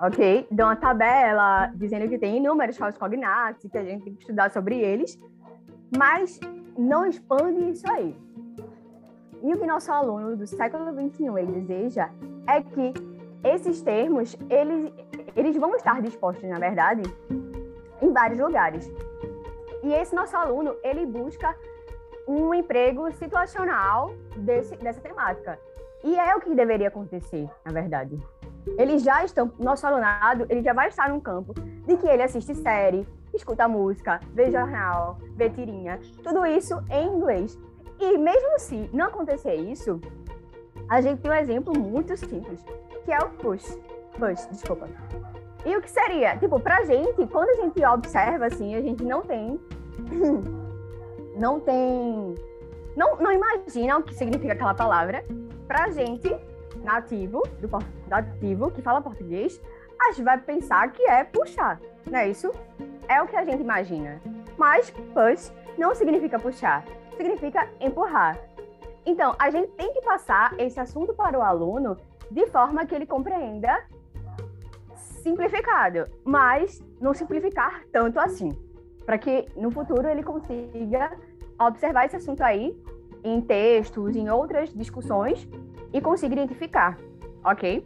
ok? 0.00 0.46
Dão 0.50 0.68
uma 0.68 0.76
tabela 0.76 1.72
dizendo 1.74 2.08
que 2.08 2.18
tem 2.18 2.36
inúmeros 2.36 2.76
falsos 2.76 2.98
cognatos, 2.98 3.70
que 3.70 3.78
a 3.78 3.84
gente 3.84 4.04
tem 4.04 4.14
que 4.14 4.20
estudar 4.20 4.50
sobre 4.50 4.78
eles, 4.78 5.18
mas 5.96 6.38
não 6.76 7.06
expande 7.06 7.70
isso 7.70 7.90
aí. 7.90 8.16
E 9.42 9.54
o 9.54 9.58
que 9.58 9.66
nosso 9.66 9.92
aluno 9.92 10.36
do 10.36 10.46
século 10.46 10.92
XXI 10.92 11.26
ele 11.38 11.60
deseja 11.60 12.10
é 12.48 12.62
que 12.62 12.92
esses 13.44 13.82
termos, 13.82 14.36
eles, 14.50 14.92
eles 15.36 15.56
vão 15.56 15.74
estar 15.76 16.02
dispostos, 16.02 16.48
na 16.48 16.58
verdade, 16.58 17.02
em 18.02 18.12
vários 18.12 18.40
lugares. 18.40 18.90
E 19.82 19.92
esse 19.92 20.14
nosso 20.14 20.36
aluno, 20.36 20.74
ele 20.82 21.06
busca 21.06 21.56
um 22.26 22.52
emprego 22.52 23.10
situacional 23.12 24.12
desse, 24.36 24.76
dessa 24.76 25.00
temática. 25.00 25.58
E 26.02 26.18
é 26.18 26.34
o 26.34 26.40
que 26.40 26.54
deveria 26.54 26.88
acontecer, 26.88 27.48
na 27.64 27.72
verdade 27.72 28.20
eles 28.78 29.02
já 29.02 29.24
estão, 29.24 29.52
nosso 29.58 29.86
alunado, 29.86 30.46
ele 30.48 30.62
já 30.62 30.72
vai 30.72 30.88
estar 30.88 31.08
num 31.08 31.20
campo 31.20 31.54
de 31.86 31.96
que 31.96 32.06
ele 32.06 32.22
assiste 32.22 32.54
série, 32.54 33.06
escuta 33.32 33.68
música, 33.68 34.20
vê 34.32 34.50
jornal, 34.50 35.18
vê 35.34 35.50
tirinha, 35.50 36.00
tudo 36.22 36.44
isso 36.46 36.82
em 36.90 37.06
inglês. 37.08 37.58
E 37.98 38.18
mesmo 38.18 38.58
se 38.58 38.90
não 38.92 39.06
acontecer 39.06 39.54
isso, 39.54 40.00
a 40.88 41.00
gente 41.00 41.20
tem 41.20 41.30
um 41.30 41.34
exemplo 41.34 41.78
muito 41.78 42.16
simples, 42.16 42.64
que 43.04 43.12
é 43.12 43.18
o 43.18 43.30
push. 43.30 43.78
Push, 44.18 44.46
desculpa. 44.50 44.88
E 45.64 45.76
o 45.76 45.82
que 45.82 45.90
seria? 45.90 46.36
Tipo, 46.36 46.60
pra 46.60 46.84
gente, 46.84 47.26
quando 47.26 47.48
a 47.50 47.54
gente 47.54 47.84
observa 47.84 48.46
assim, 48.46 48.74
a 48.74 48.80
gente 48.80 49.04
não 49.04 49.22
tem. 49.22 49.60
não 51.36 51.60
tem. 51.60 52.34
Não, 52.96 53.16
não 53.16 53.32
imagina 53.32 53.98
o 53.98 54.02
que 54.02 54.14
significa 54.14 54.52
aquela 54.52 54.74
palavra. 54.74 55.24
Pra 55.66 55.90
gente, 55.90 56.34
nativo, 56.86 57.42
do 57.60 57.68
nativo, 58.08 58.70
que 58.70 58.80
fala 58.80 59.02
português, 59.02 59.60
a 60.00 60.12
gente 60.12 60.22
vai 60.22 60.38
pensar 60.38 60.90
que 60.92 61.02
é 61.02 61.24
puxar, 61.24 61.80
não 62.08 62.18
é 62.18 62.28
isso? 62.28 62.50
É 63.08 63.20
o 63.20 63.26
que 63.26 63.36
a 63.36 63.44
gente 63.44 63.60
imagina. 63.60 64.20
Mas 64.56 64.90
push 64.90 65.52
não 65.76 65.94
significa 65.94 66.38
puxar, 66.38 66.84
significa 67.16 67.68
empurrar. 67.80 68.38
Então, 69.04 69.34
a 69.38 69.50
gente 69.50 69.70
tem 69.72 69.92
que 69.92 70.00
passar 70.00 70.54
esse 70.58 70.80
assunto 70.80 71.12
para 71.12 71.38
o 71.38 71.42
aluno 71.42 71.96
de 72.30 72.46
forma 72.46 72.86
que 72.86 72.94
ele 72.94 73.06
compreenda 73.06 73.84
simplificado, 74.94 76.06
mas 76.24 76.82
não 77.00 77.12
simplificar 77.12 77.82
tanto 77.92 78.18
assim, 78.18 78.50
para 79.04 79.18
que 79.18 79.46
no 79.56 79.70
futuro 79.70 80.08
ele 80.08 80.22
consiga 80.22 81.16
observar 81.58 82.06
esse 82.06 82.16
assunto 82.16 82.42
aí 82.42 82.76
em 83.24 83.40
textos, 83.40 84.14
em 84.14 84.28
outras 84.28 84.72
discussões 84.72 85.48
e 85.92 86.00
consiga 86.00 86.34
identificar, 86.34 86.98
ok? 87.44 87.84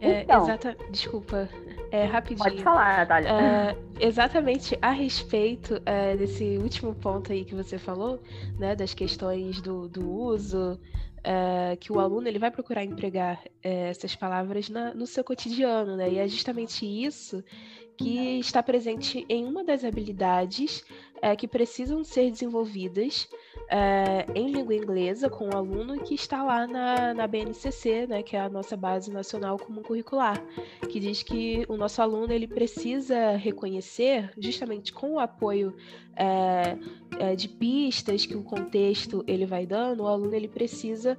É, 0.00 0.22
então, 0.22 0.42
exata... 0.44 0.76
Desculpa, 0.90 1.48
é, 1.90 2.04
rapidinho. 2.04 2.50
Pode 2.50 2.62
falar, 2.62 2.98
Natália. 2.98 3.28
É, 3.28 3.76
exatamente 4.00 4.78
a 4.82 4.90
respeito 4.90 5.80
é, 5.86 6.16
desse 6.16 6.58
último 6.58 6.94
ponto 6.94 7.32
aí 7.32 7.44
que 7.44 7.54
você 7.54 7.78
falou, 7.78 8.20
né, 8.58 8.74
das 8.74 8.92
questões 8.92 9.60
do, 9.60 9.88
do 9.88 10.08
uso, 10.10 10.78
é, 11.24 11.76
que 11.76 11.92
o 11.92 11.98
aluno 11.98 12.28
ele 12.28 12.38
vai 12.38 12.50
procurar 12.50 12.84
empregar 12.84 13.42
essas 13.62 14.14
palavras 14.14 14.68
na, 14.68 14.94
no 14.94 15.06
seu 15.06 15.24
cotidiano, 15.24 15.96
né? 15.96 16.10
E 16.10 16.18
é 16.18 16.28
justamente 16.28 16.84
isso 16.86 17.42
que 17.96 18.38
está 18.38 18.62
presente 18.62 19.24
em 19.28 19.44
uma 19.44 19.64
das 19.64 19.84
habilidades 19.84 20.84
é, 21.22 21.34
que 21.34 21.48
precisam 21.48 22.04
ser 22.04 22.30
desenvolvidas 22.30 23.28
é, 23.68 24.26
em 24.34 24.50
língua 24.52 24.74
inglesa 24.74 25.30
com 25.30 25.48
o 25.48 25.56
aluno 25.56 25.98
que 26.00 26.14
está 26.14 26.42
lá 26.44 26.66
na, 26.66 27.14
na 27.14 27.26
BNCC, 27.26 28.06
né, 28.06 28.22
que 28.22 28.36
é 28.36 28.40
a 28.40 28.48
nossa 28.48 28.76
base 28.76 29.10
nacional 29.10 29.58
comum 29.58 29.82
curricular, 29.82 30.40
que 30.88 31.00
diz 31.00 31.22
que 31.22 31.64
o 31.68 31.76
nosso 31.76 32.02
aluno 32.02 32.32
ele 32.32 32.46
precisa 32.46 33.36
reconhecer, 33.36 34.30
justamente 34.38 34.92
com 34.92 35.14
o 35.14 35.18
apoio 35.18 35.74
é, 36.14 37.34
de 37.34 37.48
pistas 37.48 38.26
que 38.26 38.36
o 38.36 38.42
contexto 38.42 39.24
ele 39.26 39.46
vai 39.46 39.66
dando, 39.66 40.02
o 40.02 40.06
aluno 40.06 40.34
ele 40.34 40.48
precisa 40.48 41.18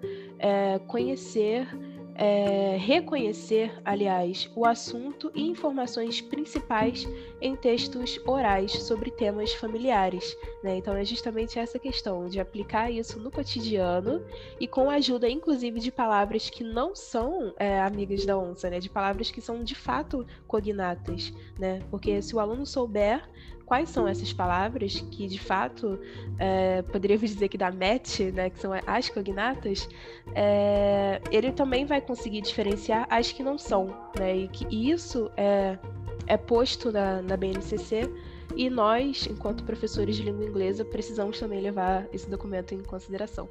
conhecer 0.88 1.68
é, 2.18 2.78
reconhecer, 2.78 3.72
aliás, 3.86 4.50
o 4.56 4.66
assunto 4.66 5.32
e 5.36 5.48
informações 5.48 6.20
principais 6.20 7.08
em 7.40 7.56
textos 7.56 8.20
orais 8.26 8.72
sobre 8.84 9.12
temas 9.12 9.54
familiares. 9.54 10.36
Né? 10.64 10.78
Então, 10.78 10.96
é 10.96 11.06
justamente 11.06 11.60
essa 11.60 11.78
questão 11.78 12.28
de 12.28 12.40
aplicar 12.40 12.92
isso 12.92 13.20
no 13.20 13.30
cotidiano 13.30 14.26
e 14.60 14.68
com 14.68 14.90
a 14.90 14.96
ajuda, 14.96 15.30
inclusive, 15.30 15.80
de 15.80 15.92
palavras 15.92 16.50
que 16.50 16.64
não 16.64 16.96
são 16.96 17.54
é, 17.58 17.80
amigas 17.80 18.26
da 18.26 18.36
onça, 18.36 18.70
né? 18.70 18.80
de 18.80 18.90
palavras 18.90 19.30
que 19.30 19.40
são 19.40 19.64
de 19.64 19.76
fato 19.76 20.26
cognatas. 20.48 21.32
Né? 21.60 21.82
Porque 21.92 22.20
se 22.22 22.36
o 22.36 22.40
aluno 22.40 22.66
souber 22.66 23.24
quais 23.68 23.90
são 23.90 24.08
essas 24.08 24.32
palavras 24.32 25.02
que, 25.12 25.28
de 25.28 25.38
fato, 25.38 26.00
é, 26.40 26.82
poderíamos 26.84 27.30
dizer 27.30 27.50
que 27.50 27.58
da 27.58 27.70
MET, 27.70 28.32
né, 28.32 28.50
que 28.50 28.60
são 28.60 28.72
as 28.88 29.10
cognatas, 29.10 29.88
é, 30.34 31.22
ele 31.30 31.52
também 31.52 31.86
vai 31.86 32.00
conseguir 32.00 32.42
diferenciar 32.42 33.06
as 33.10 33.32
que 33.34 33.44
não 33.44 33.58
são, 33.58 33.94
né, 34.18 34.36
e 34.36 34.48
que 34.48 34.66
isso 34.90 35.30
é, 35.36 35.78
é 36.26 36.38
posto 36.38 36.94
na, 36.94 37.22
na 37.22 37.36
BNCC 37.36 38.10
e 38.56 38.70
nós, 38.70 39.28
enquanto 39.30 39.66
professores 39.66 40.16
de 40.16 40.24
língua 40.24 40.46
inglesa, 40.46 40.86
precisamos 40.86 41.38
também 41.38 41.60
levar 41.60 42.08
esse 42.14 42.30
documento 42.30 42.74
em 42.74 42.82
consideração. 42.82 43.50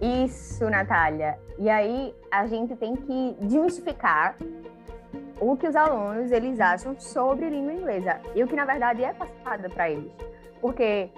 Isso, 0.00 0.68
Natália. 0.68 1.38
E 1.58 1.68
aí 1.68 2.12
a 2.30 2.46
gente 2.46 2.74
tem 2.74 2.96
que 2.96 3.36
desmistificar 3.40 4.36
o 5.40 5.56
que 5.56 5.66
os 5.66 5.74
alunos 5.74 6.30
eles 6.30 6.60
acham 6.60 6.98
sobre 7.00 7.48
língua 7.48 7.72
inglesa 7.72 8.20
e 8.34 8.44
o 8.44 8.46
que 8.46 8.54
na 8.54 8.64
verdade 8.64 9.02
é 9.02 9.12
passado 9.12 9.68
para 9.70 9.90
eles. 9.90 10.12
Porque 10.60 11.10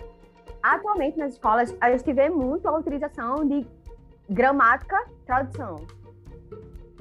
atualmente 0.63 1.19
nas 1.19 1.33
escolas 1.33 1.75
a 1.81 1.91
gente 1.91 2.13
vê 2.13 2.31
muito 2.31 2.67
a 2.69 2.79
utilização 2.79 3.45
de 3.47 3.67
gramática, 4.31 4.97
tradução. 5.27 5.85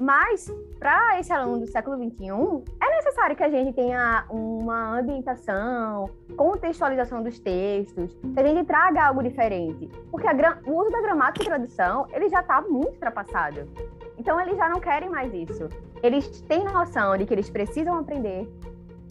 Mas 0.00 0.52
para 0.80 1.20
esse 1.20 1.32
aluno 1.32 1.60
do 1.60 1.66
século 1.68 1.96
XXI 1.96 2.64
é 2.82 2.96
necessário 2.96 3.36
que 3.36 3.44
a 3.44 3.48
gente 3.48 3.72
tenha 3.72 4.24
uma 4.28 4.98
ambientação, 4.98 6.10
contextualização 6.36 7.22
dos 7.22 7.38
textos, 7.38 8.12
que 8.12 8.40
a 8.40 8.42
gente 8.42 8.66
traga 8.66 9.06
algo 9.06 9.22
diferente, 9.22 9.88
porque 10.10 10.26
a, 10.26 10.58
o 10.66 10.80
uso 10.80 10.90
da 10.90 11.00
gramática 11.00 11.44
e 11.44 11.46
tradução 11.46 12.08
ele 12.12 12.28
já 12.28 12.40
está 12.40 12.60
muito 12.62 12.94
ultrapassado. 12.94 13.68
Então 14.18 14.40
eles 14.40 14.56
já 14.56 14.68
não 14.68 14.80
querem 14.80 15.08
mais 15.08 15.32
isso 15.32 15.68
eles 16.02 16.40
têm 16.42 16.64
noção 16.64 17.16
de 17.16 17.24
que 17.24 17.32
eles 17.32 17.48
precisam 17.48 17.96
aprender 17.96 18.48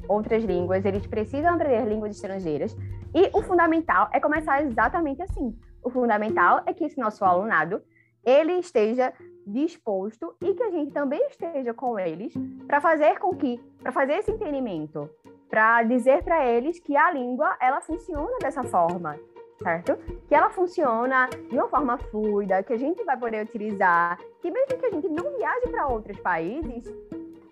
outras 0.07 0.43
línguas, 0.43 0.83
eles 0.83 1.07
precisam 1.07 1.53
aprender 1.53 1.85
línguas 1.87 2.15
estrangeiras. 2.15 2.75
E 3.15 3.29
o 3.33 3.41
fundamental 3.41 4.09
é 4.11 4.19
começar 4.19 4.61
exatamente 4.61 5.21
assim. 5.21 5.57
O 5.81 5.89
fundamental 5.89 6.61
é 6.65 6.73
que 6.73 6.83
esse 6.83 6.99
nosso 6.99 7.23
alunado 7.23 7.81
ele 8.23 8.53
esteja 8.53 9.13
disposto 9.47 10.35
e 10.41 10.53
que 10.53 10.63
a 10.63 10.69
gente 10.69 10.91
também 10.91 11.25
esteja 11.27 11.73
com 11.73 11.97
eles 11.97 12.33
para 12.67 12.79
fazer 12.81 13.17
com 13.17 13.35
que, 13.35 13.57
para 13.81 13.91
fazer 13.91 14.13
esse 14.13 14.31
entendimento, 14.31 15.09
para 15.49 15.81
dizer 15.83 16.23
para 16.23 16.45
eles 16.45 16.79
que 16.79 16.95
a 16.95 17.11
língua 17.11 17.57
ela 17.59 17.81
funciona 17.81 18.37
dessa 18.39 18.63
forma, 18.63 19.17
certo? 19.61 19.97
Que 20.27 20.35
ela 20.35 20.49
funciona 20.49 21.29
de 21.49 21.55
uma 21.55 21.67
forma 21.67 21.97
fluida, 21.97 22.63
que 22.63 22.73
a 22.73 22.77
gente 22.77 23.03
vai 23.03 23.17
poder 23.17 23.45
utilizar, 23.45 24.17
que 24.41 24.51
mesmo 24.51 24.77
que 24.77 24.85
a 24.85 24.91
gente 24.91 25.07
não 25.09 25.37
viaje 25.37 25.67
para 25.69 25.87
outros 25.87 26.19
países, 26.19 26.85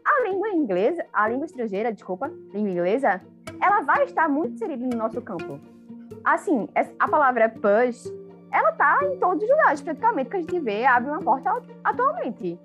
a 0.04 0.24
língua 0.28 0.50
inglesa, 0.50 1.06
a 1.13 1.28
língua 1.28 1.45
estrangeira, 1.45 1.93
desculpa, 1.93 2.28
língua 2.54 2.69
inglesa, 2.69 3.22
ela 3.62 3.82
vai 3.82 4.04
estar 4.04 4.28
muito 4.28 4.54
inserida 4.54 4.86
no 4.86 4.98
nosso 4.98 5.22
campo. 5.22 5.60
Assim, 6.24 6.67
a 6.98 7.08
palavra 7.08 7.50
push, 7.50 8.12
ela 8.52 8.72
tá 8.74 9.00
em 9.04 9.17
todos 9.19 9.43
os 9.43 9.50
lugares, 9.50 9.82
praticamente, 9.82 10.30
que 10.30 10.38
a 10.38 10.39
gente 10.39 10.60
vê, 10.60 10.86
abre 10.86 11.10
uma 11.10 11.22
porta 11.22 11.62
atualmente. 11.84 12.60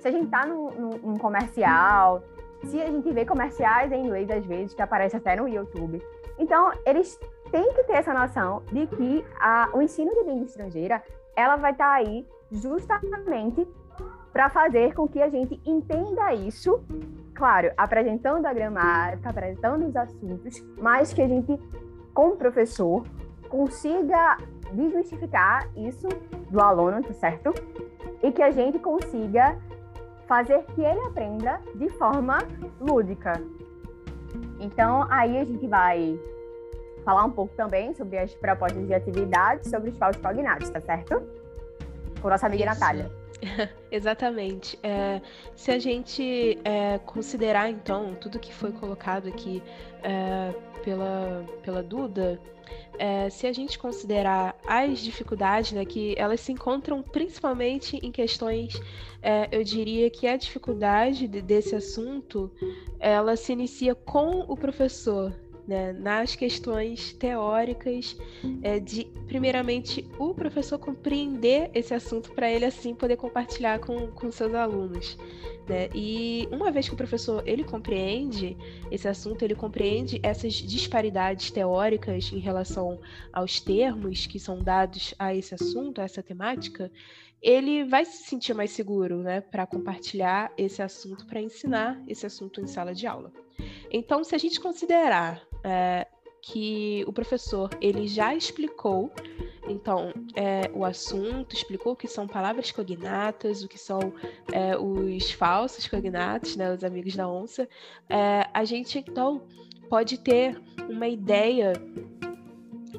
Se 0.00 0.08
a 0.08 0.10
gente 0.10 0.28
tá 0.28 0.44
num, 0.44 0.68
num 1.02 1.16
comercial, 1.16 2.22
se 2.64 2.80
a 2.80 2.90
gente 2.90 3.10
vê 3.12 3.24
comerciais 3.24 3.90
em 3.92 4.04
inglês, 4.04 4.30
às 4.30 4.44
vezes, 4.44 4.74
que 4.74 4.82
aparece 4.82 5.16
até 5.16 5.36
no 5.36 5.48
YouTube. 5.48 6.02
Então, 6.38 6.72
eles 6.84 7.18
tem 7.52 7.72
que 7.74 7.84
ter 7.84 7.92
essa 7.92 8.14
noção 8.14 8.62
de 8.72 8.86
que 8.86 9.24
a, 9.38 9.68
o 9.74 9.82
ensino 9.82 10.10
de 10.10 10.24
língua 10.24 10.46
estrangeira 10.46 11.02
ela 11.36 11.56
vai 11.56 11.72
estar 11.72 11.84
tá 11.84 11.92
aí 11.92 12.26
justamente 12.50 13.68
para 14.32 14.48
fazer 14.48 14.94
com 14.94 15.06
que 15.06 15.20
a 15.20 15.28
gente 15.28 15.60
entenda 15.64 16.32
isso, 16.32 16.82
claro, 17.34 17.70
apresentando 17.76 18.46
a 18.46 18.52
gramática, 18.52 19.28
apresentando 19.28 19.86
os 19.86 19.94
assuntos, 19.94 20.64
mas 20.78 21.12
que 21.12 21.20
a 21.20 21.28
gente, 21.28 21.60
como 22.14 22.36
professor, 22.36 23.04
consiga 23.50 24.38
desmistificar 24.72 25.68
isso 25.76 26.08
do 26.50 26.60
aluno, 26.60 27.02
tá 27.02 27.12
certo? 27.12 27.52
E 28.22 28.32
que 28.32 28.42
a 28.42 28.50
gente 28.50 28.78
consiga 28.78 29.58
fazer 30.26 30.62
que 30.74 30.80
ele 30.80 31.00
aprenda 31.00 31.60
de 31.74 31.90
forma 31.90 32.38
lúdica. 32.80 33.34
Então, 34.58 35.06
aí 35.10 35.36
a 35.36 35.44
gente 35.44 35.66
vai 35.66 36.18
falar 37.04 37.24
um 37.24 37.30
pouco 37.30 37.54
também 37.54 37.94
sobre 37.94 38.18
as 38.18 38.34
propostas 38.34 38.86
de 38.86 38.94
atividades 38.94 39.70
sobre 39.70 39.90
os 39.90 39.96
falsos 39.96 40.22
cognatos, 40.22 40.70
tá 40.70 40.80
certo? 40.80 41.22
Com 42.20 42.28
nossa 42.28 42.46
amiga 42.46 42.64
Isso. 42.64 42.80
Natália. 42.80 43.10
Exatamente. 43.90 44.78
É, 44.82 45.20
se 45.54 45.70
a 45.70 45.78
gente 45.78 46.58
é, 46.64 46.98
considerar, 46.98 47.68
então, 47.68 48.14
tudo 48.14 48.38
que 48.38 48.54
foi 48.54 48.72
colocado 48.72 49.28
aqui 49.28 49.62
é, 50.02 50.54
pela, 50.84 51.44
pela 51.62 51.82
Duda, 51.82 52.38
é, 52.98 53.28
se 53.30 53.46
a 53.46 53.52
gente 53.52 53.78
considerar 53.78 54.56
as 54.66 55.00
dificuldades, 55.00 55.72
né, 55.72 55.84
que 55.84 56.14
elas 56.16 56.40
se 56.40 56.52
encontram 56.52 57.02
principalmente 57.02 57.96
em 57.96 58.12
questões, 58.12 58.80
é, 59.20 59.48
eu 59.50 59.64
diria 59.64 60.08
que 60.10 60.26
a 60.26 60.36
dificuldade 60.36 61.26
de, 61.26 61.42
desse 61.42 61.74
assunto, 61.74 62.50
ela 63.00 63.36
se 63.36 63.52
inicia 63.52 63.94
com 63.94 64.40
o 64.40 64.56
professor, 64.56 65.34
né, 65.66 65.92
nas 65.92 66.34
questões 66.34 67.12
teóricas, 67.12 68.16
é, 68.62 68.80
de, 68.80 69.04
primeiramente, 69.26 70.08
o 70.18 70.34
professor 70.34 70.78
compreender 70.78 71.70
esse 71.74 71.94
assunto 71.94 72.32
para 72.32 72.50
ele, 72.50 72.64
assim, 72.64 72.94
poder 72.94 73.16
compartilhar 73.16 73.78
com, 73.78 74.08
com 74.08 74.30
seus 74.30 74.54
alunos. 74.54 75.16
Né? 75.68 75.88
E 75.94 76.48
uma 76.50 76.70
vez 76.70 76.88
que 76.88 76.94
o 76.94 76.96
professor 76.96 77.42
ele 77.46 77.62
compreende 77.62 78.56
esse 78.90 79.06
assunto, 79.06 79.42
ele 79.42 79.54
compreende 79.54 80.20
essas 80.22 80.54
disparidades 80.54 81.50
teóricas 81.50 82.30
em 82.32 82.38
relação 82.38 82.98
aos 83.32 83.60
termos 83.60 84.26
que 84.26 84.40
são 84.40 84.58
dados 84.58 85.14
a 85.18 85.34
esse 85.34 85.54
assunto, 85.54 86.00
a 86.00 86.04
essa 86.04 86.22
temática, 86.22 86.90
ele 87.40 87.84
vai 87.84 88.04
se 88.04 88.24
sentir 88.24 88.54
mais 88.54 88.70
seguro, 88.70 89.18
né, 89.18 89.40
para 89.40 89.66
compartilhar 89.66 90.52
esse 90.56 90.80
assunto, 90.80 91.26
para 91.26 91.40
ensinar 91.40 92.00
esse 92.06 92.24
assunto 92.24 92.60
em 92.60 92.66
sala 92.68 92.94
de 92.94 93.06
aula. 93.06 93.32
Então, 93.90 94.22
se 94.22 94.34
a 94.34 94.38
gente 94.38 94.60
considerar 94.60 95.42
é, 95.64 96.06
que 96.42 97.04
o 97.06 97.12
professor 97.12 97.70
ele 97.80 98.08
já 98.08 98.34
explicou 98.34 99.12
então 99.68 100.12
é, 100.34 100.70
o 100.74 100.84
assunto, 100.84 101.54
explicou 101.54 101.92
o 101.92 101.96
que 101.96 102.08
são 102.08 102.26
palavras 102.26 102.72
cognatas, 102.72 103.62
o 103.62 103.68
que 103.68 103.78
são 103.78 104.12
é, 104.52 104.76
os 104.76 105.30
falsos 105.30 105.86
cognatos, 105.86 106.56
né, 106.56 106.74
os 106.74 106.82
amigos 106.82 107.14
da 107.14 107.28
onça, 107.28 107.68
é, 108.08 108.48
a 108.52 108.64
gente 108.64 108.98
então 108.98 109.42
pode 109.88 110.18
ter 110.18 110.60
uma 110.88 111.06
ideia 111.06 111.72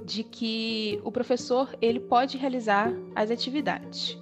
de 0.06 0.24
que 0.24 1.00
o 1.04 1.12
professor 1.12 1.70
ele 1.82 2.00
pode 2.00 2.38
realizar 2.38 2.92
as 3.16 3.30
atividades. 3.30 4.18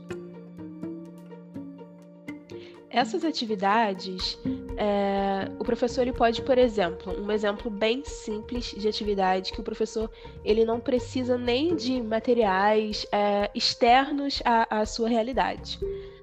Essas 2.90 3.24
atividades 3.24 4.38
é, 4.84 5.48
o 5.60 5.64
professor 5.64 6.02
ele 6.02 6.12
pode, 6.12 6.42
por 6.42 6.58
exemplo, 6.58 7.14
um 7.22 7.32
exemplo 7.32 7.70
bem 7.70 8.04
simples 8.04 8.74
de 8.76 8.88
atividade 8.88 9.52
que 9.52 9.62
o 9.62 9.64
professor 9.64 10.10
ele 10.44 10.66
não 10.66 10.80
precisa 10.80 11.38
nem 11.38 11.76
de 11.76 12.02
materiais 12.02 13.06
é, 13.12 13.52
externos 13.54 14.42
à, 14.44 14.80
à 14.82 14.86
sua 14.88 15.08
realidade, 15.08 15.80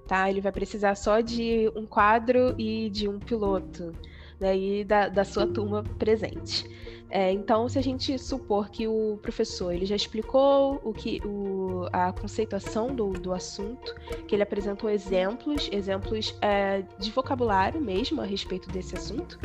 tá? 0.08 0.28
Ele 0.28 0.40
vai 0.40 0.50
precisar 0.50 0.96
só 0.96 1.20
de 1.20 1.70
um 1.76 1.86
quadro 1.86 2.56
e 2.58 2.90
de 2.90 3.08
um 3.08 3.20
piloto, 3.20 3.94
né? 4.40 4.82
Da, 4.84 5.08
da 5.08 5.24
sua 5.24 5.46
turma 5.46 5.84
presente. 5.96 6.68
É, 7.10 7.32
então, 7.32 7.68
se 7.68 7.78
a 7.78 7.82
gente 7.82 8.18
supor 8.18 8.68
que 8.68 8.86
o 8.86 9.18
professor 9.22 9.72
ele 9.72 9.86
já 9.86 9.96
explicou 9.96 10.78
o 10.84 10.92
que 10.92 11.20
o, 11.24 11.86
a 11.90 12.12
conceituação 12.12 12.94
do, 12.94 13.12
do 13.12 13.32
assunto, 13.32 13.94
que 14.26 14.34
ele 14.34 14.42
apresentou 14.42 14.90
exemplos, 14.90 15.70
exemplos 15.72 16.36
é, 16.42 16.82
de 16.98 17.10
vocabulário 17.10 17.80
mesmo 17.80 18.20
a 18.20 18.24
respeito 18.24 18.68
desse 18.70 18.94
assunto, 18.94 19.38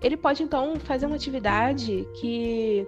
ele 0.00 0.16
pode 0.16 0.42
então 0.42 0.80
fazer 0.80 1.06
uma 1.06 1.16
atividade 1.16 2.08
que 2.18 2.86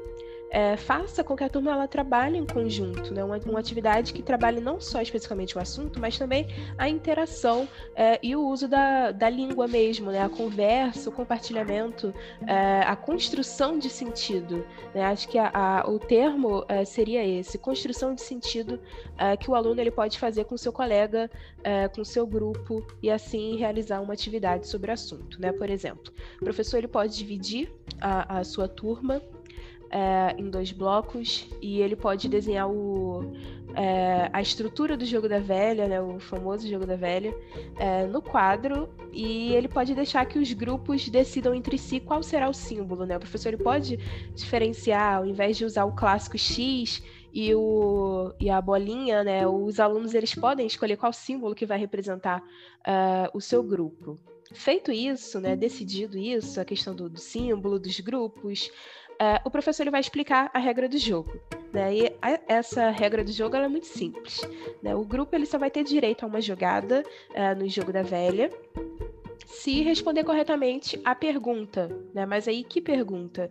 é, 0.53 0.77
faça 0.77 1.25
com 1.25 1.35
que 1.35 1.43
a 1.43 1.49
turma 1.49 1.73
ela 1.73 1.89
trabalhe 1.89 2.37
em 2.37 2.45
conjunto, 2.45 3.15
né? 3.15 3.25
Uma, 3.25 3.39
uma, 3.39 3.59
atividade 3.59 4.13
que 4.13 4.23
trabalhe 4.23 4.61
não 4.61 4.79
só 4.79 5.01
especificamente 5.01 5.57
o 5.57 5.61
assunto, 5.61 5.99
mas 5.99 6.19
também 6.19 6.47
a 6.77 6.91
interação 6.91 7.67
é, 7.97 8.21
e 8.23 8.37
o 8.37 8.47
uso 8.47 8.69
da, 8.69 9.13
da 9.13 9.31
língua 9.31 9.67
mesmo, 9.67 10.11
né? 10.11 10.21
A 10.21 10.29
conversa, 10.29 11.09
o 11.09 11.13
compartilhamento, 11.13 12.15
é, 12.47 12.83
a 12.83 12.95
construção 12.95 13.79
de 13.79 13.89
sentido. 13.89 14.67
Né? 14.95 15.03
Acho 15.03 15.27
que 15.27 15.39
a, 15.39 15.51
a, 15.55 15.91
o 15.91 15.99
termo 15.99 16.67
é, 16.69 16.85
seria 16.85 17.25
esse, 17.27 17.57
construção 17.57 18.15
de 18.15 18.21
sentido 18.21 18.79
é, 19.17 19.35
que 19.39 19.51
o 19.51 19.55
aluno 19.55 19.81
ele 19.81 19.91
pode 19.91 20.19
fazer 20.19 20.45
com 20.45 20.55
seu 20.59 20.73
colega, 20.73 21.31
é, 21.65 21.89
com 21.89 22.05
seu 22.05 22.27
grupo 22.27 22.87
e 23.03 23.11
assim 23.11 23.57
realizar 23.57 24.03
uma 24.03 24.13
atividade 24.13 24.69
sobre 24.69 24.91
o 24.91 24.95
assunto, 24.95 25.41
né? 25.41 25.51
Por 25.51 25.71
exemplo, 25.71 26.13
o 26.37 26.45
professor 26.45 26.77
ele 26.77 26.89
pode 26.89 27.17
dividir 27.17 27.73
a, 27.99 28.41
a 28.41 28.45
sua 28.45 28.69
turma 28.69 29.23
é, 29.93 30.35
em 30.39 30.49
dois 30.49 30.73
blocos 30.73 31.47
e 31.61 31.81
ele 31.83 31.95
pode 31.95 32.27
desenhar 32.27 32.69
o, 32.69 33.31
é, 33.75 34.31
a 34.33 34.41
estrutura 34.41 34.97
do 34.97 35.05
jogo 35.05 35.29
da 35.29 35.39
velha, 35.39 35.87
né, 35.87 36.01
o 36.01 36.19
famoso 36.19 36.67
jogo 36.67 36.87
da 36.87 36.97
velha, 36.97 37.37
é, 37.79 38.07
no 38.07 38.23
quadro 38.23 38.89
e 39.13 39.55
ele 39.55 39.69
pode 39.69 39.95
deixar 39.95 40.25
que 40.25 40.39
os 40.39 40.51
grupos 40.55 41.09
decidam 41.11 41.55
entre 41.55 41.77
si 41.77 42.01
qual 42.01 42.23
será 42.23 42.49
o 42.49 42.55
símbolo. 42.55 43.05
Né? 43.05 43.17
O 43.17 43.21
professor 43.21 43.49
ele 43.49 43.63
pode 43.63 43.99
diferenciar, 44.35 45.19
ao 45.19 45.27
invés 45.27 45.59
de 45.59 45.67
usar 45.67 45.85
o 45.85 45.93
clássico 45.93 46.39
X 46.39 47.03
e, 47.33 47.55
o, 47.55 48.33
e 48.41 48.49
a 48.49 48.61
bolinha, 48.61 49.23
né, 49.23 49.47
os 49.47 49.79
alunos 49.79 50.15
eles 50.15 50.35
podem 50.35 50.67
escolher 50.67 50.97
qual 50.97 51.13
símbolo 51.13 51.55
que 51.55 51.67
vai 51.67 51.79
representar 51.79 52.41
uh, 52.41 53.37
o 53.37 53.41
seu 53.41 53.63
grupo. 53.63 54.19
Feito 54.55 54.93
isso, 54.93 55.41
né, 55.41 55.57
decidido 55.57 56.19
isso, 56.19 56.61
a 56.61 56.65
questão 56.65 56.95
do, 56.95 57.09
do 57.09 57.19
símbolo, 57.19 57.79
dos 57.79 57.99
grupos, 58.01 58.71
é, 59.23 59.41
o 59.45 59.51
professor 59.51 59.85
ele 59.85 59.91
vai 59.93 60.01
explicar 60.01 60.51
a 60.53 60.59
regra 60.59 60.89
do 60.89 60.99
jogo. 60.99 61.33
Né? 61.73 61.95
E 61.95 62.07
a, 62.21 62.41
essa 62.49 62.91
regra 62.91 63.23
do 63.23 63.31
jogo 63.31 63.55
é 63.55 63.69
muito 63.69 63.87
simples. 63.87 64.41
Né? 64.83 64.97
O 64.97 65.05
grupo 65.05 65.37
ele 65.37 65.47
só 65.47 65.59
vai 65.59 65.71
ter 65.71 65.85
direito 65.85 66.25
a 66.25 66.27
uma 66.27 66.41
jogada 66.41 67.05
uh, 67.31 67.57
no 67.57 67.69
jogo 67.69 67.93
da 67.93 68.03
velha 68.03 68.51
se 69.47 69.83
responder 69.83 70.25
corretamente 70.25 71.01
a 71.05 71.15
pergunta. 71.15 71.91
Né? 72.15 72.27
Mas 72.27 72.49
aí, 72.49 72.65
que 72.65 72.81
pergunta? 72.81 73.51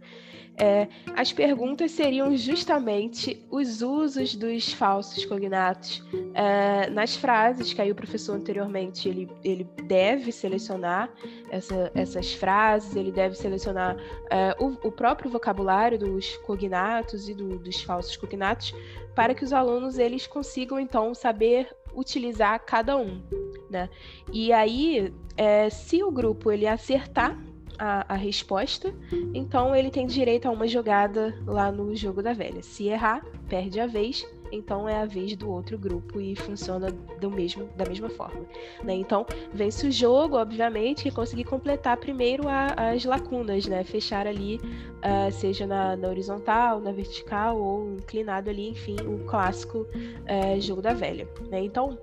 É, 0.60 0.88
as 1.16 1.32
perguntas 1.32 1.92
seriam 1.92 2.36
justamente 2.36 3.44
os 3.50 3.82
usos 3.82 4.36
dos 4.36 4.74
falsos 4.74 5.24
cognatos 5.26 6.04
é, 6.34 6.90
nas 6.90 7.16
frases 7.16 7.74
que 7.74 7.82
aí 7.82 7.90
o 7.90 7.96
professor 7.96 8.36
anteriormente 8.36 9.08
ele, 9.08 9.30
ele 9.44 9.64
deve 9.86 10.32
selecionar 10.32 11.10
essa, 11.50 11.92
essas 11.96 12.34
frases, 12.34 12.96
ele 12.96 13.12
deve 13.12 13.36
selecionar 13.36 13.98
é, 14.30 14.56
o, 14.60 14.68
o, 14.88 14.92
próprio 14.92 15.32
vocabulário 15.32 15.98
dos 15.98 16.36
cognatos 16.38 17.30
e 17.30 17.34
do, 17.34 17.58
dos 17.58 17.82
falsos 17.82 18.16
cognatos 18.18 18.76
para 19.16 19.34
que 19.34 19.44
os 19.44 19.54
alunos 19.54 19.98
eles 19.98 20.28
consigam 20.28 20.80
então 20.80 21.16
saber 21.16 21.70
utilizar 21.96 22.60
cada 22.66 22.98
um, 22.98 23.22
né? 23.70 23.90
E 24.32 24.52
aí, 24.52 25.14
é, 25.38 25.70
se 25.70 26.04
o 26.04 26.12
grupo 26.12 26.52
ele 26.52 26.68
acertar 26.68 27.38
a, 27.78 28.14
a, 28.14 28.16
resposta, 28.16 28.94
então 29.34 29.76
ele 29.76 29.90
tem 29.90 30.06
direito 30.06 30.48
a 30.48 30.52
uma 30.52 30.68
jogada 30.68 31.36
lá 31.46 31.72
no 31.72 31.96
jogo 31.96 32.22
da 32.22 32.34
velha. 32.34 32.62
Se 32.62 32.88
errar, 32.88 33.26
perde 33.50 33.80
a 33.80 33.88
vez, 33.88 34.26
então 34.52 34.88
é 34.88 34.98
a 34.98 35.06
vez 35.06 35.36
do 35.36 35.50
outro 35.50 35.78
grupo 35.78 36.20
e 36.20 36.36
funciona 36.36 36.92
do 37.20 37.30
mesmo, 37.30 37.70
da 37.76 37.86
mesma 37.86 38.10
forma. 38.10 38.42
Né? 38.84 38.96
Então, 38.96 39.26
vence 39.54 39.88
o 39.88 39.92
jogo, 39.92 40.38
obviamente, 40.38 41.08
e 41.08 41.12
conseguir 41.12 41.44
completar 41.44 41.98
primeiro 41.98 42.48
a, 42.48 42.92
as 42.92 43.06
lacunas, 43.06 43.66
né? 43.68 43.84
Fechar 43.84 44.28
ali, 44.28 44.58
uh, 44.58 45.32
seja 45.32 45.66
na, 45.66 45.96
na, 45.96 46.08
horizontal, 46.08 46.80
na 46.80 46.92
vertical 46.92 47.58
ou 47.60 47.94
inclinado 47.94 48.50
ali, 48.50 48.70
enfim, 48.70 48.96
o 49.02 49.26
clássico 49.26 49.80
uh, 49.80 50.62
jogo 50.62 50.82
da 50.82 50.94
velha. 50.94 51.28
Né? 51.50 51.64
Então, 51.64 51.98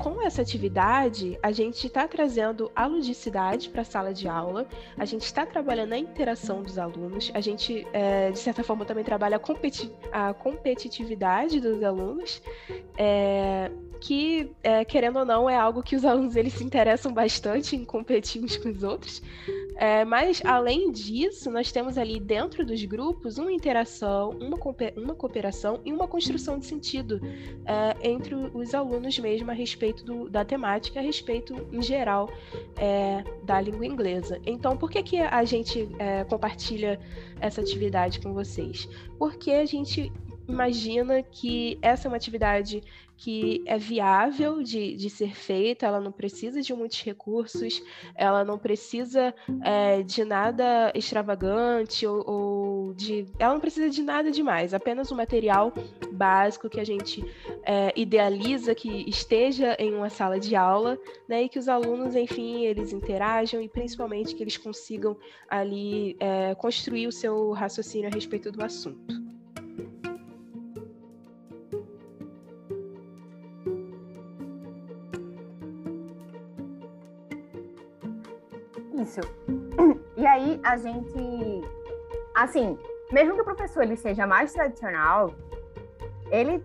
com 0.00 0.20
essa 0.22 0.42
atividade, 0.42 1.38
a 1.42 1.52
gente 1.52 1.86
está 1.86 2.06
trazendo 2.06 2.70
a 2.74 2.86
ludicidade 2.86 3.68
para 3.68 3.82
a 3.82 3.84
sala 3.84 4.12
de 4.12 4.28
aula, 4.28 4.66
a 4.96 5.04
gente 5.04 5.22
está 5.22 5.46
trabalhando 5.46 5.92
a 5.92 5.98
interação 5.98 6.62
dos 6.62 6.78
alunos, 6.78 7.30
a 7.34 7.40
gente, 7.40 7.86
é, 7.92 8.30
de 8.30 8.38
certa 8.38 8.62
forma, 8.62 8.84
também 8.84 9.04
trabalha 9.04 9.36
a, 9.36 9.38
competi 9.38 9.90
a 10.12 10.34
competitividade 10.34 11.60
dos 11.60 11.82
alunos, 11.82 12.42
é, 12.98 13.70
que, 14.00 14.50
é, 14.62 14.84
querendo 14.84 15.20
ou 15.20 15.24
não, 15.24 15.48
é 15.48 15.56
algo 15.56 15.82
que 15.82 15.96
os 15.96 16.04
alunos 16.04 16.36
eles 16.36 16.52
se 16.52 16.64
interessam 16.64 17.12
bastante 17.12 17.74
em 17.76 17.84
competir 17.84 18.42
uns 18.42 18.56
com 18.56 18.68
os 18.68 18.82
outros. 18.82 19.22
É, 19.76 20.04
mas, 20.04 20.42
além 20.44 20.92
disso, 20.92 21.50
nós 21.50 21.72
temos 21.72 21.98
ali 21.98 22.20
dentro 22.20 22.64
dos 22.64 22.84
grupos 22.84 23.38
uma 23.38 23.50
interação, 23.50 24.30
uma, 24.30 24.58
uma 24.96 25.14
cooperação 25.14 25.80
e 25.84 25.92
uma 25.92 26.06
construção 26.06 26.58
de 26.58 26.66
sentido 26.66 27.20
é, 27.66 28.08
entre 28.08 28.34
os 28.34 28.74
alunos 28.74 29.18
mesmo 29.18 29.50
a 29.50 29.54
respeito 29.54 29.83
do, 29.92 30.28
da 30.28 30.44
temática, 30.44 31.00
a 31.00 31.02
respeito, 31.02 31.54
em 31.72 31.82
geral, 31.82 32.30
é, 32.76 33.22
da 33.42 33.60
língua 33.60 33.86
inglesa. 33.86 34.40
Então, 34.46 34.76
por 34.76 34.90
que, 34.90 35.02
que 35.02 35.18
a 35.18 35.44
gente 35.44 35.88
é, 35.98 36.24
compartilha 36.24 36.98
essa 37.40 37.60
atividade 37.60 38.20
com 38.20 38.32
vocês? 38.32 38.88
Porque 39.18 39.50
a 39.50 39.66
gente 39.66 40.12
imagina 40.48 41.22
que 41.22 41.78
essa 41.82 42.06
é 42.06 42.08
uma 42.08 42.16
atividade 42.16 42.82
que 43.16 43.62
é 43.66 43.78
viável 43.78 44.62
de, 44.62 44.96
de 44.96 45.08
ser 45.08 45.34
feita, 45.34 45.86
ela 45.86 46.00
não 46.00 46.10
precisa 46.10 46.60
de 46.60 46.74
muitos 46.74 47.00
recursos, 47.02 47.82
ela 48.14 48.44
não 48.44 48.58
precisa 48.58 49.32
é, 49.62 50.02
de 50.02 50.24
nada 50.24 50.92
extravagante 50.94 52.06
ou, 52.06 52.28
ou, 52.28 52.94
de. 52.94 53.26
Ela 53.38 53.54
não 53.54 53.60
precisa 53.60 53.88
de 53.88 54.02
nada 54.02 54.30
demais, 54.30 54.74
apenas 54.74 55.12
um 55.12 55.16
material 55.16 55.72
básico 56.12 56.68
que 56.68 56.80
a 56.80 56.84
gente 56.84 57.24
é, 57.62 57.92
idealiza 57.96 58.74
que 58.74 59.08
esteja 59.08 59.76
em 59.78 59.94
uma 59.94 60.10
sala 60.10 60.38
de 60.38 60.56
aula, 60.56 60.98
né? 61.28 61.44
E 61.44 61.48
que 61.48 61.58
os 61.58 61.68
alunos, 61.68 62.16
enfim, 62.16 62.64
eles 62.64 62.92
interajam 62.92 63.60
e 63.62 63.68
principalmente 63.68 64.34
que 64.34 64.42
eles 64.42 64.56
consigam 64.56 65.16
ali 65.48 66.16
é, 66.18 66.54
construir 66.56 67.06
o 67.06 67.12
seu 67.12 67.52
raciocínio 67.52 68.08
a 68.08 68.14
respeito 68.14 68.50
do 68.50 68.62
assunto. 68.62 69.33
A 80.64 80.76
gente, 80.76 81.62
assim, 82.34 82.78
mesmo 83.12 83.34
que 83.34 83.42
o 83.42 83.44
professor 83.44 83.82
ele 83.82 83.96
seja 83.96 84.26
mais 84.26 84.52
tradicional, 84.52 85.32
ele 86.30 86.64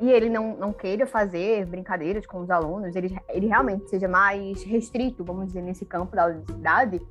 e 0.00 0.10
ele 0.10 0.28
não, 0.28 0.56
não 0.56 0.72
queira 0.72 1.06
fazer 1.06 1.66
brincadeiras 1.66 2.24
com 2.24 2.40
os 2.40 2.50
alunos, 2.50 2.94
ele, 2.94 3.16
ele 3.28 3.46
realmente 3.46 3.90
seja 3.90 4.06
mais 4.06 4.62
restrito, 4.62 5.24
vamos 5.24 5.46
dizer, 5.46 5.62
nesse 5.62 5.84
campo 5.84 6.14
da 6.14 6.26
universidade, 6.26 7.02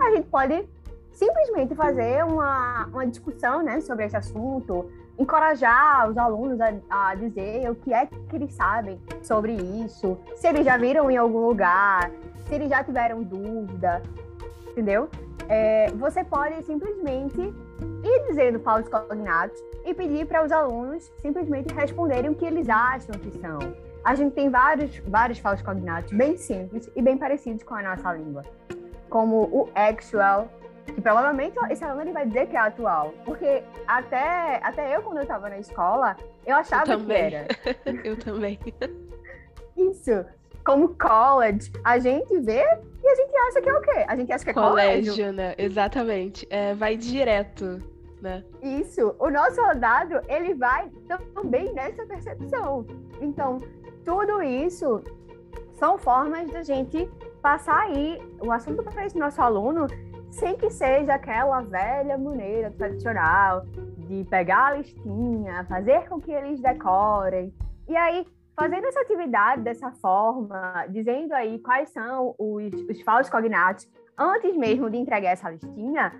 a 0.00 0.10
gente 0.10 0.28
pode 0.28 0.68
simplesmente 1.12 1.74
fazer 1.74 2.24
uma, 2.24 2.86
uma 2.86 3.06
discussão 3.06 3.62
né, 3.62 3.80
sobre 3.80 4.06
esse 4.06 4.16
assunto, 4.16 4.90
encorajar 5.16 6.10
os 6.10 6.16
alunos 6.16 6.58
a, 6.60 6.72
a 6.90 7.14
dizer 7.14 7.70
o 7.70 7.74
que 7.76 7.92
é 7.92 8.06
que 8.06 8.34
eles 8.34 8.52
sabem 8.54 9.00
sobre 9.22 9.52
isso, 9.52 10.18
se 10.34 10.48
eles 10.48 10.64
já 10.64 10.76
viram 10.76 11.10
em 11.10 11.16
algum 11.16 11.46
lugar, 11.46 12.10
se 12.48 12.54
eles 12.54 12.68
já 12.68 12.82
tiveram 12.82 13.22
dúvida, 13.22 14.02
entendeu? 14.70 15.08
É, 15.54 15.88
você 15.96 16.24
pode 16.24 16.62
simplesmente 16.62 17.38
ir 17.38 18.26
dizendo 18.26 18.58
falsos 18.60 18.88
cognatos 18.88 19.62
e 19.84 19.92
pedir 19.92 20.24
para 20.24 20.42
os 20.42 20.50
alunos 20.50 21.12
simplesmente 21.20 21.74
responderem 21.74 22.30
o 22.30 22.34
que 22.34 22.46
eles 22.46 22.70
acham 22.70 23.14
que 23.18 23.30
são. 23.38 23.58
A 24.02 24.14
gente 24.14 24.32
tem 24.32 24.48
vários, 24.48 24.96
vários 25.00 25.38
falsos 25.38 25.60
cognatos 25.60 26.10
bem 26.10 26.38
simples 26.38 26.90
e 26.96 27.02
bem 27.02 27.18
parecidos 27.18 27.62
com 27.64 27.74
a 27.74 27.82
nossa 27.82 28.14
língua, 28.14 28.44
como 29.10 29.42
o 29.42 29.68
actual, 29.74 30.48
que 30.86 31.02
provavelmente 31.02 31.54
esse 31.68 31.84
aluno 31.84 32.00
ele 32.00 32.12
vai 32.12 32.26
dizer 32.26 32.46
que 32.46 32.56
é 32.56 32.60
atual, 32.60 33.12
porque 33.22 33.62
até, 33.86 34.58
até 34.64 34.96
eu, 34.96 35.02
quando 35.02 35.18
eu 35.18 35.24
estava 35.24 35.50
na 35.50 35.58
escola, 35.58 36.16
eu 36.46 36.56
achava 36.56 36.94
eu 36.94 37.04
que 37.04 37.12
era. 37.12 37.46
eu 38.02 38.18
também. 38.18 38.58
Isso 39.76 40.24
como 40.64 40.94
college, 40.96 41.72
a 41.84 41.98
gente 41.98 42.38
vê 42.40 42.64
e 43.02 43.08
a 43.08 43.14
gente 43.16 43.36
acha 43.36 43.60
que 43.60 43.68
é 43.68 43.74
o 43.74 43.80
quê? 43.80 44.04
A 44.06 44.16
gente 44.16 44.32
acha 44.32 44.44
que 44.44 44.50
é 44.50 44.54
colégio. 44.54 45.12
Colégio, 45.12 45.32
né? 45.32 45.54
Exatamente. 45.58 46.46
É, 46.48 46.74
vai 46.74 46.96
direto, 46.96 47.82
né? 48.20 48.44
Isso. 48.62 49.14
O 49.18 49.28
nosso 49.28 49.60
rodado, 49.60 50.20
ele 50.28 50.54
vai 50.54 50.88
também 51.34 51.72
nessa 51.72 52.06
percepção. 52.06 52.86
Então, 53.20 53.58
tudo 54.04 54.42
isso 54.42 55.02
são 55.72 55.98
formas 55.98 56.50
da 56.50 56.62
gente 56.62 57.10
passar 57.40 57.80
aí 57.80 58.22
o 58.40 58.52
assunto 58.52 58.84
para 58.84 59.04
esse 59.04 59.18
nosso 59.18 59.42
aluno 59.42 59.88
sem 60.30 60.56
que 60.56 60.70
seja 60.70 61.14
aquela 61.14 61.60
velha 61.60 62.16
maneira 62.16 62.70
tradicional 62.70 63.66
de 63.96 64.24
pegar 64.30 64.68
a 64.68 64.74
listinha, 64.76 65.64
fazer 65.68 66.08
com 66.08 66.20
que 66.20 66.32
eles 66.32 66.60
decorem. 66.60 67.52
E 67.88 67.96
aí, 67.96 68.26
Fazendo 68.54 68.86
essa 68.86 69.00
atividade 69.00 69.62
dessa 69.62 69.90
forma, 69.92 70.86
dizendo 70.88 71.32
aí 71.32 71.58
quais 71.58 71.88
são 71.90 72.34
os, 72.38 72.72
os 72.88 73.00
falsos 73.02 73.30
cognatos, 73.30 73.88
antes 74.16 74.54
mesmo 74.56 74.90
de 74.90 74.98
entregar 74.98 75.30
essa 75.30 75.50
listinha, 75.50 76.12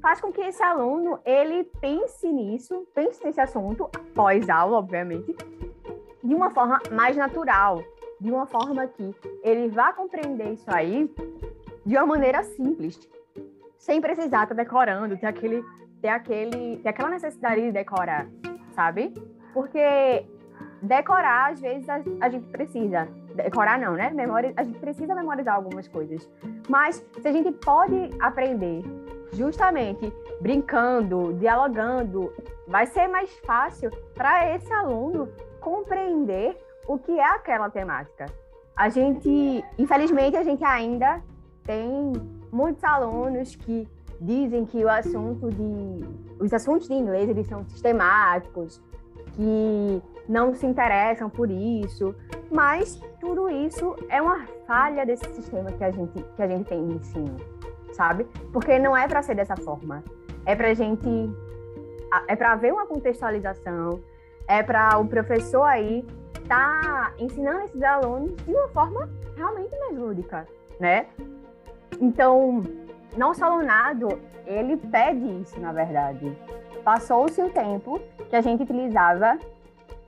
faz 0.00 0.20
com 0.20 0.30
que 0.30 0.40
esse 0.40 0.62
aluno 0.62 1.18
ele 1.24 1.64
pense 1.80 2.30
nisso, 2.30 2.86
pense 2.94 3.24
nesse 3.24 3.40
assunto 3.40 3.90
pós-aula, 4.14 4.78
obviamente, 4.78 5.34
de 6.22 6.34
uma 6.34 6.50
forma 6.50 6.80
mais 6.92 7.16
natural, 7.16 7.82
de 8.20 8.30
uma 8.30 8.46
forma 8.46 8.86
que 8.86 9.14
ele 9.42 9.68
vá 9.68 9.92
compreender 9.92 10.52
isso 10.52 10.70
aí 10.70 11.12
de 11.84 11.96
uma 11.96 12.06
maneira 12.06 12.42
simples, 12.42 12.98
sem 13.76 14.00
precisar 14.00 14.44
estar 14.44 14.48
tá 14.48 14.54
decorando, 14.54 15.16
ter 15.16 15.26
aquele, 15.26 15.62
ter 16.00 16.08
aquele, 16.08 16.78
ter 16.78 16.88
aquela 16.88 17.10
necessidade 17.10 17.60
de 17.60 17.72
decorar, 17.72 18.26
sabe? 18.72 19.12
Porque 19.52 20.26
decorar 20.84 21.52
às 21.52 21.60
vezes 21.60 21.88
a, 21.88 22.00
a 22.20 22.28
gente 22.28 22.46
precisa, 22.48 23.08
decorar 23.34 23.78
não, 23.78 23.94
né? 23.94 24.12
A 24.56 24.62
gente 24.62 24.78
precisa 24.78 25.14
memorizar 25.14 25.54
algumas 25.56 25.88
coisas, 25.88 26.28
mas 26.68 27.04
se 27.20 27.26
a 27.26 27.32
gente 27.32 27.50
pode 27.52 28.10
aprender 28.20 28.82
justamente 29.32 30.12
brincando, 30.40 31.34
dialogando, 31.34 32.32
vai 32.68 32.86
ser 32.86 33.08
mais 33.08 33.30
fácil 33.40 33.90
para 34.14 34.54
esse 34.54 34.72
aluno 34.72 35.28
compreender 35.60 36.56
o 36.86 36.98
que 36.98 37.12
é 37.12 37.24
aquela 37.24 37.68
temática. 37.70 38.26
A 38.76 38.88
gente, 38.88 39.64
infelizmente, 39.78 40.36
a 40.36 40.42
gente 40.42 40.64
ainda 40.64 41.22
tem 41.64 42.12
muitos 42.52 42.84
alunos 42.84 43.56
que 43.56 43.88
dizem 44.20 44.64
que 44.64 44.84
o 44.84 44.88
assunto 44.88 45.50
de 45.50 46.24
os 46.38 46.52
assuntos 46.52 46.88
de 46.88 46.94
inglês 46.94 47.28
eles 47.28 47.46
são 47.46 47.64
sistemáticos, 47.64 48.82
que 49.32 50.02
não 50.28 50.54
se 50.54 50.66
interessam 50.66 51.28
por 51.28 51.50
isso, 51.50 52.14
mas 52.50 53.00
tudo 53.20 53.48
isso 53.48 53.96
é 54.08 54.20
uma 54.20 54.46
falha 54.66 55.04
desse 55.04 55.26
sistema 55.34 55.70
que 55.72 55.84
a 55.84 55.90
gente 55.90 56.22
que 56.22 56.42
a 56.42 56.46
gente 56.46 56.68
tem 56.68 56.86
de 56.86 56.94
ensino, 56.94 57.36
sabe? 57.92 58.24
Porque 58.52 58.78
não 58.78 58.96
é 58.96 59.06
para 59.06 59.22
ser 59.22 59.34
dessa 59.34 59.56
forma. 59.56 60.02
É 60.46 60.54
para 60.54 60.72
gente 60.74 61.30
é 62.28 62.36
para 62.36 62.52
haver 62.52 62.72
uma 62.72 62.86
contextualização, 62.86 64.00
é 64.46 64.62
para 64.62 64.98
o 64.98 65.06
professor 65.06 65.64
aí 65.64 66.04
tá 66.46 67.12
ensinando 67.18 67.60
esses 67.62 67.82
alunos 67.82 68.36
de 68.44 68.52
uma 68.52 68.68
forma 68.68 69.08
realmente 69.36 69.76
mais 69.78 69.98
lúdica, 69.98 70.46
né? 70.78 71.06
Então, 72.00 72.62
nosso 73.16 73.44
alunado, 73.44 74.08
ele 74.46 74.76
pede 74.76 75.40
isso, 75.40 75.58
na 75.60 75.72
verdade. 75.72 76.36
Passou-se 76.84 77.40
o 77.40 77.50
tempo 77.50 78.00
que 78.28 78.36
a 78.36 78.40
gente 78.40 78.62
utilizava 78.62 79.38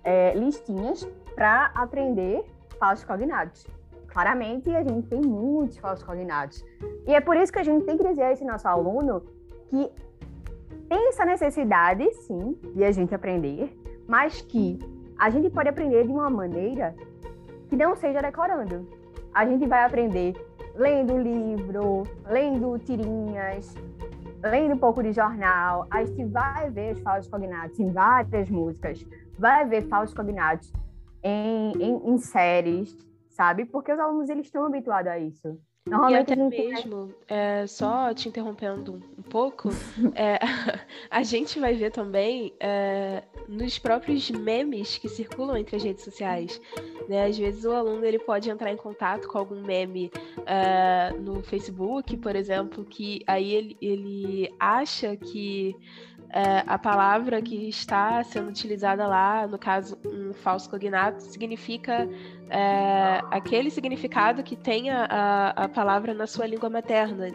é, 0.07 0.33
listinhas 0.35 1.05
para 1.35 1.73
aprender 1.75 2.45
falsos 2.79 3.05
cognatos. 3.05 3.67
Claramente, 4.07 4.75
a 4.75 4.83
gente 4.83 5.09
tem 5.09 5.21
muitos 5.21 5.77
falsos 5.79 6.07
cognatos. 6.07 6.65
E 7.07 7.15
é 7.15 7.21
por 7.21 7.37
isso 7.37 7.53
que 7.53 7.59
a 7.59 7.65
gente 7.65 7.85
tem 7.85 7.99
que 7.99 8.09
dizer 8.09 8.23
a 8.23 8.33
esse 8.33 8.45
nosso 8.45 8.67
aluno 8.69 9.21
que 9.69 9.91
tem 10.89 11.09
essa 11.09 11.25
necessidade, 11.25 12.09
sim, 12.15 12.57
de 12.75 12.85
a 12.85 12.93
gente 12.93 13.15
aprender, 13.15 13.77
mas 14.07 14.41
que 14.41 14.79
a 15.19 15.29
gente 15.29 15.51
pode 15.51 15.69
aprender 15.69 16.05
de 16.05 16.13
uma 16.13 16.31
maneira 16.31 16.95
que 17.69 17.77
não 17.77 17.97
seja 17.97 18.23
decorando. 18.23 18.89
A 19.35 19.45
gente 19.45 19.67
vai 19.67 19.85
aprender 19.85 20.35
lendo 20.77 21.19
livro, 21.19 22.05
lendo 22.27 22.79
tirinhas, 22.79 23.75
lendo 24.43 24.75
um 24.75 24.79
pouco 24.79 25.03
de 25.03 25.13
jornal. 25.13 25.87
A 25.91 26.05
gente 26.05 26.25
vai 26.27 26.71
ver 26.71 26.95
os 26.95 27.01
falsos 27.01 27.29
cognatos 27.31 27.79
em 27.81 27.91
várias 27.91 28.49
músicas, 28.49 29.05
vai 29.39 29.67
ver 29.67 29.89
falsos 29.89 30.15
cognatos 30.15 30.73
em, 31.23 31.73
em, 31.81 32.11
em 32.11 32.19
séries, 32.19 32.97
sabe? 33.31 33.65
Porque 33.65 33.93
os 33.93 33.99
alunos 33.99 34.29
eles 34.29 34.47
estão 34.47 34.65
habituados 34.65 35.11
a 35.11 35.19
isso. 35.19 35.59
Normalmente 35.89 36.31
e 36.31 36.33
até 36.33 36.37
mesmo, 36.37 37.15
é, 37.29 37.65
só 37.69 38.13
te 38.13 38.29
interrompendo 38.29 39.01
um 39.17 39.23
pouco, 39.23 39.69
é, 40.17 40.37
a 41.09 41.23
gente 41.23 41.61
vai 41.61 41.75
ver 41.75 41.93
também 41.93 42.53
é, 42.59 43.23
nos 43.49 43.79
próprios 43.79 44.29
memes 44.29 44.99
que 44.99 45.09
circulam 45.09 45.57
entre 45.57 45.77
as 45.77 45.85
redes 45.85 46.03
sociais. 46.03 46.61
Né? 47.09 47.27
Às 47.27 47.39
vezes 47.39 47.65
o 47.65 47.71
aluno 47.71 48.05
ele 48.05 48.19
pode 48.19 48.51
entrar 48.51 48.73
em 48.73 48.77
contato 48.77 49.29
com 49.29 49.39
algum 49.39 49.63
meme 49.63 50.11
é, 50.45 51.13
no 51.21 51.41
Facebook, 51.45 52.17
por 52.17 52.35
exemplo, 52.35 52.85
que 52.85 53.23
aí 53.25 53.55
ele, 53.55 53.77
ele 53.81 54.53
acha 54.59 55.17
que 55.17 55.77
é, 56.31 56.65
a 56.67 56.79
palavra 56.79 57.41
que 57.41 57.69
está 57.69 58.23
sendo 58.25 58.49
utilizada 58.49 59.07
lá, 59.07 59.47
no 59.47 59.59
caso, 59.59 59.97
um 60.05 60.33
falso 60.35 60.69
cognato, 60.69 61.23
significa 61.23 62.09
é, 62.51 63.23
aquele 63.31 63.71
significado 63.71 64.43
que 64.43 64.55
tem 64.55 64.91
a, 64.91 65.51
a, 65.51 65.69
palavra 65.69 66.15
na 66.15 66.27
sua 66.27 66.47
língua 66.47 66.71
materna. 66.71 67.35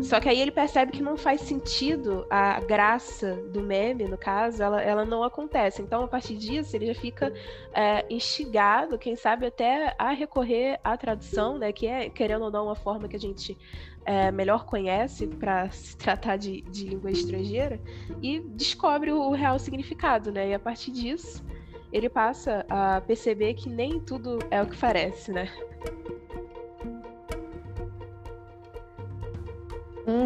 Só 0.00 0.20
que 0.20 0.28
aí 0.28 0.40
ele 0.40 0.50
percebe 0.50 0.92
que 0.92 1.02
não 1.02 1.16
faz 1.16 1.40
sentido 1.40 2.26
a 2.30 2.60
graça 2.60 3.36
do 3.52 3.60
meme, 3.60 4.04
no 4.04 4.18
caso, 4.18 4.62
ela, 4.62 4.80
ela 4.80 5.04
não 5.04 5.22
acontece. 5.22 5.82
Então, 5.82 6.04
a 6.04 6.08
partir 6.08 6.36
disso, 6.36 6.76
ele 6.76 6.86
já 6.86 6.94
fica 6.94 7.32
é, 7.72 8.04
instigado, 8.08 8.98
quem 8.98 9.16
sabe 9.16 9.46
até 9.46 9.94
a 9.98 10.10
recorrer 10.10 10.78
à 10.84 10.96
tradução, 10.96 11.58
né, 11.58 11.72
que 11.72 11.86
é, 11.86 12.08
querendo 12.08 12.44
ou 12.44 12.50
não, 12.50 12.66
uma 12.66 12.76
forma 12.76 13.08
que 13.08 13.16
a 13.16 13.20
gente 13.20 13.56
é, 14.04 14.30
melhor 14.30 14.64
conhece 14.64 15.26
para 15.26 15.70
se 15.70 15.96
tratar 15.96 16.36
de, 16.36 16.62
de 16.62 16.88
língua 16.88 17.10
estrangeira, 17.10 17.80
e 18.20 18.40
descobre 18.40 19.12
o, 19.12 19.30
real 19.30 19.58
significado, 19.58 20.32
né? 20.32 20.50
E 20.50 20.54
a 20.54 20.58
partir 20.58 20.90
disso 20.90 21.44
ele 21.92 22.08
passa 22.08 22.64
a 22.70 23.02
perceber 23.02 23.54
que 23.54 23.68
nem 23.68 24.00
tudo 24.00 24.38
é 24.50 24.62
o 24.62 24.66
que 24.66 24.78
parece, 24.78 25.30
né? 25.30 25.48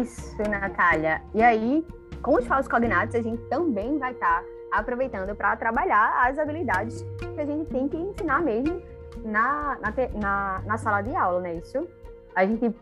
Isso, 0.01 0.37
Natália. 0.49 1.21
E 1.35 1.41
aí, 1.41 1.85
com 2.21 2.35
os 2.35 2.47
falsos 2.47 2.67
cognatos, 2.67 3.13
a 3.15 3.21
gente 3.21 3.41
também 3.43 3.99
vai 3.99 4.13
estar 4.13 4.41
tá 4.41 4.45
aproveitando 4.71 5.35
para 5.35 5.55
trabalhar 5.55 6.25
as 6.25 6.39
habilidades 6.39 7.05
que 7.19 7.39
a 7.39 7.45
gente 7.45 7.69
tem 7.69 7.87
que 7.87 7.97
ensinar 7.97 8.41
mesmo 8.41 8.81
na, 9.23 9.77
na, 9.81 9.93
na, 10.19 10.61
na 10.65 10.77
sala 10.77 11.01
de 11.01 11.15
aula, 11.15 11.41
né? 11.41 11.55
Isso. 11.55 11.87
A 12.33 12.45
gente 12.45 12.73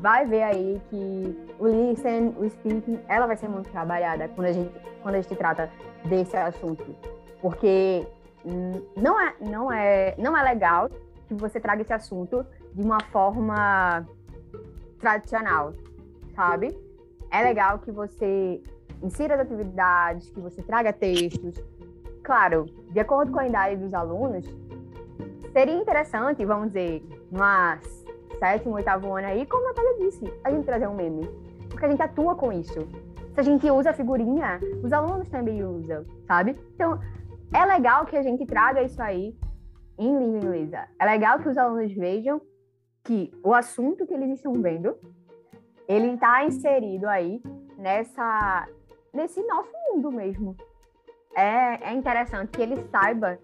vai 0.00 0.26
ver 0.26 0.42
aí 0.42 0.80
que 0.90 1.54
o 1.58 1.66
listen, 1.66 2.34
o 2.38 2.48
speaking, 2.48 3.00
ela 3.08 3.26
vai 3.26 3.36
ser 3.36 3.48
muito 3.48 3.70
trabalhada 3.70 4.28
quando 4.28 4.46
a 4.46 4.52
gente, 4.52 4.72
quando 5.02 5.14
a 5.16 5.20
gente 5.20 5.34
trata 5.36 5.70
desse 6.04 6.36
assunto. 6.36 6.84
Porque 7.40 8.06
não 8.96 9.20
é, 9.20 9.34
não 9.40 9.72
é, 9.72 10.14
não 10.18 10.36
é 10.36 10.42
legal 10.42 10.88
que 11.26 11.34
você 11.34 11.58
traga 11.58 11.82
esse 11.82 11.92
assunto 11.92 12.44
de 12.74 12.82
uma 12.82 13.00
forma 13.10 14.06
tradicional, 14.98 15.72
sabe? 16.34 16.76
É 17.30 17.42
legal 17.42 17.78
que 17.78 17.90
você 17.90 18.62
insira 19.02 19.34
as 19.34 19.40
atividades, 19.40 20.30
que 20.30 20.40
você 20.40 20.62
traga 20.62 20.92
textos. 20.92 21.62
Claro, 22.22 22.66
de 22.90 23.00
acordo 23.00 23.32
com 23.32 23.38
a 23.38 23.46
idade 23.46 23.76
dos 23.76 23.92
alunos, 23.92 24.46
seria 25.52 25.74
interessante, 25.74 26.44
vamos 26.44 26.68
dizer, 26.68 27.02
numa 27.30 27.78
sétimo, 28.38 28.74
oitavo 28.74 29.14
ano 29.14 29.26
aí, 29.26 29.46
como 29.46 29.64
a 29.64 29.68
Natália 29.68 29.98
disse, 29.98 30.32
a 30.42 30.50
gente 30.50 30.64
trazer 30.64 30.86
um 30.86 30.94
meme. 30.94 31.28
Porque 31.68 31.84
a 31.84 31.88
gente 31.88 32.02
atua 32.02 32.34
com 32.34 32.52
isso. 32.52 32.86
Se 33.32 33.40
a 33.40 33.42
gente 33.42 33.68
usa 33.70 33.92
figurinha, 33.92 34.60
os 34.82 34.92
alunos 34.92 35.28
também 35.28 35.64
usam, 35.64 36.04
sabe? 36.26 36.56
Então, 36.74 37.00
é 37.52 37.64
legal 37.64 38.06
que 38.06 38.16
a 38.16 38.22
gente 38.22 38.46
traga 38.46 38.82
isso 38.82 39.02
aí 39.02 39.36
em 39.98 40.18
língua 40.18 40.38
inglesa. 40.38 40.88
É 40.98 41.04
legal 41.04 41.38
que 41.40 41.48
os 41.48 41.58
alunos 41.58 41.92
vejam 41.92 42.40
que 43.02 43.30
o 43.42 43.52
assunto 43.52 44.06
que 44.06 44.14
eles 44.14 44.30
estão 44.30 44.52
vendo, 44.54 44.96
ele 45.86 46.14
está 46.14 46.44
inserido 46.44 47.06
aí 47.06 47.42
nessa 47.76 48.66
nesse 49.12 49.40
nosso 49.46 49.70
mundo 49.88 50.10
mesmo. 50.10 50.56
É, 51.36 51.90
é 51.90 51.92
interessante 51.92 52.50
que 52.50 52.62
ele 52.62 52.82
saiba 52.90 53.38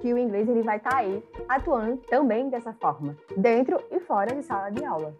que 0.00 0.12
o 0.12 0.18
inglês 0.18 0.48
ele 0.48 0.62
vai 0.62 0.78
estar 0.78 0.90
tá 0.90 0.96
aí 0.98 1.22
atuando 1.48 1.98
também 2.08 2.48
dessa 2.48 2.72
forma, 2.72 3.16
dentro 3.36 3.80
e 3.90 4.00
fora 4.00 4.34
de 4.34 4.42
sala 4.42 4.70
de 4.70 4.84
aula. 4.84 5.14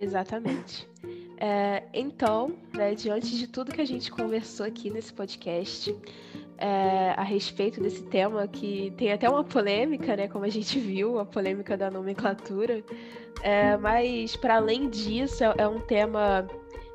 Exatamente. 0.00 0.88
É, 1.40 1.84
então, 1.92 2.52
né, 2.74 2.94
diante 2.94 3.36
de 3.36 3.46
tudo 3.46 3.72
que 3.72 3.80
a 3.80 3.86
gente 3.86 4.10
conversou 4.10 4.66
aqui 4.66 4.90
nesse 4.90 5.12
podcast, 5.12 5.94
é, 6.56 7.10
a 7.16 7.22
respeito 7.22 7.80
desse 7.80 8.02
tema 8.02 8.46
que 8.48 8.92
tem 8.96 9.12
até 9.12 9.28
uma 9.28 9.44
polêmica, 9.44 10.16
né, 10.16 10.26
como 10.26 10.44
a 10.44 10.48
gente 10.48 10.78
viu, 10.80 11.18
a 11.18 11.24
polêmica 11.24 11.76
da 11.76 11.90
nomenclatura, 11.90 12.82
é, 13.42 13.76
mas 13.76 14.36
para 14.36 14.56
além 14.56 14.88
disso 14.88 15.44
é, 15.44 15.54
é 15.58 15.68
um 15.68 15.80
tema 15.80 16.48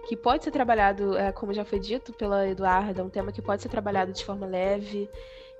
que 0.08 0.16
pode 0.16 0.43
ser 0.43 0.51
trabalhado, 0.51 1.18
é, 1.18 1.32
como 1.32 1.54
já 1.54 1.64
foi 1.64 1.80
dito 1.80 2.14
pela 2.14 2.47
Eduarda, 2.47 3.01
é 3.01 3.04
um 3.04 3.10
tema 3.10 3.32
que 3.32 3.41
pode 3.41 3.62
ser 3.62 3.70
trabalhado 3.70 4.12
de 4.12 4.24
forma 4.24 4.45
leve 4.45 5.10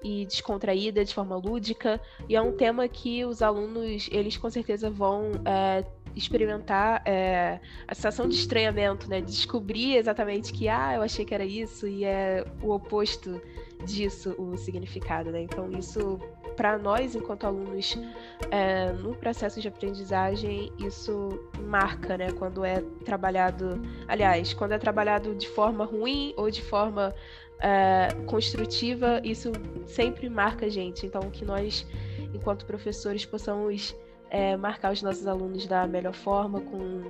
e 0.04 0.26
descontraída, 0.26 1.06
de 1.06 1.14
forma 1.14 1.36
lúdica, 1.38 2.00
e 2.28 2.36
é 2.36 2.42
um 2.42 2.52
tema 2.52 2.88
que 2.88 3.24
os 3.24 3.42
alunos, 3.42 4.10
eles 4.12 4.36
com 4.36 4.50
certeza 4.50 4.90
vão 4.90 5.32
é, 5.46 5.86
experimentar 6.14 7.02
é, 7.06 7.60
a 7.88 7.96
sensação 7.96 8.28
de 8.28 8.36
estranhamento, 8.36 9.10
né? 9.10 9.22
De 9.22 9.32
descobrir 9.32 9.96
exatamente 9.96 10.52
que, 10.52 10.68
ah, 10.68 10.96
eu 10.96 11.02
achei 11.02 11.24
que 11.24 11.34
era 11.34 11.46
isso, 11.46 11.88
e 11.88 12.04
é 12.04 12.46
o 12.62 12.72
oposto 12.72 13.42
disso 13.86 14.36
o 14.38 14.58
significado, 14.58 15.32
né? 15.32 15.42
Então 15.42 15.72
isso 15.72 16.20
para 16.56 16.78
nós, 16.78 17.16
enquanto 17.16 17.46
alunos, 17.46 17.98
é, 18.52 18.92
no 18.92 19.16
processo 19.16 19.60
de 19.60 19.68
aprendizagem, 19.68 20.72
isso 20.80 21.30
marca, 21.60 22.18
né? 22.18 22.32
Quando 22.32 22.64
é 22.64 22.82
trabalhado, 23.04 23.82
aliás, 24.08 24.54
quando 24.54 24.74
é 24.74 24.78
trabalhado 24.78 25.36
de 25.36 25.48
forma 25.48 25.86
ruim 25.86 26.34
ou 26.38 26.50
de 26.50 26.62
forma 26.62 27.14
é, 27.60 28.10
construtiva, 28.26 29.22
isso 29.24 29.52
sempre 29.86 30.30
marca 30.30 30.66
a 30.66 30.70
gente. 30.70 31.06
Então, 31.06 31.22
que 31.32 31.46
nós, 31.46 31.86
enquanto 32.34 32.66
professores, 32.66 33.26
possamos 33.26 33.96
é, 34.30 34.58
marcar 34.58 34.92
os 34.92 35.02
nossos 35.02 35.28
alunos 35.28 35.68
da 35.68 35.88
melhor 35.88 36.14
forma, 36.14 36.60
com 36.62 37.04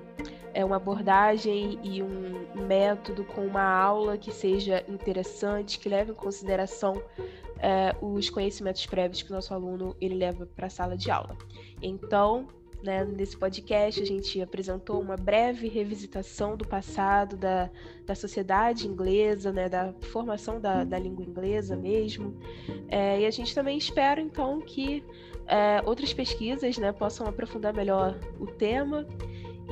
é, 0.53 0.63
uma 0.63 0.75
abordagem 0.75 1.79
e 1.83 2.01
um 2.03 2.45
método, 2.67 3.23
com 3.23 3.45
uma 3.45 3.63
aula 3.63 4.17
que 4.17 4.31
seja 4.31 4.83
interessante, 4.87 5.79
que 5.79 5.89
leve 5.89 6.11
em 6.11 6.15
consideração 6.15 7.01
é, 7.59 7.95
os 8.01 8.29
conhecimentos 8.29 8.85
prévios 8.85 9.21
que 9.21 9.31
o 9.31 9.33
nosso 9.33 9.53
aluno 9.53 9.95
ele 9.99 10.15
leva 10.15 10.45
para 10.45 10.67
a 10.67 10.69
sala 10.69 10.95
de 10.95 11.09
aula. 11.09 11.35
Então, 11.81 12.47
né, 12.83 13.05
nesse 13.05 13.37
podcast, 13.37 14.01
a 14.01 14.05
gente 14.05 14.41
apresentou 14.41 15.01
uma 15.01 15.15
breve 15.15 15.69
revisitação 15.69 16.57
do 16.57 16.67
passado 16.67 17.37
da, 17.37 17.69
da 18.05 18.13
sociedade 18.13 18.85
inglesa, 18.85 19.53
né, 19.53 19.69
da 19.69 19.93
formação 20.01 20.59
da, 20.59 20.83
da 20.83 20.99
língua 20.99 21.23
inglesa 21.23 21.77
mesmo. 21.77 22.37
É, 22.89 23.21
e 23.21 23.25
a 23.25 23.31
gente 23.31 23.55
também 23.55 23.77
espera, 23.77 24.19
então, 24.19 24.59
que 24.59 25.01
é, 25.47 25.81
outras 25.85 26.13
pesquisas 26.13 26.77
né, 26.77 26.91
possam 26.91 27.25
aprofundar 27.25 27.73
melhor 27.73 28.19
o 28.37 28.47
tema 28.47 29.07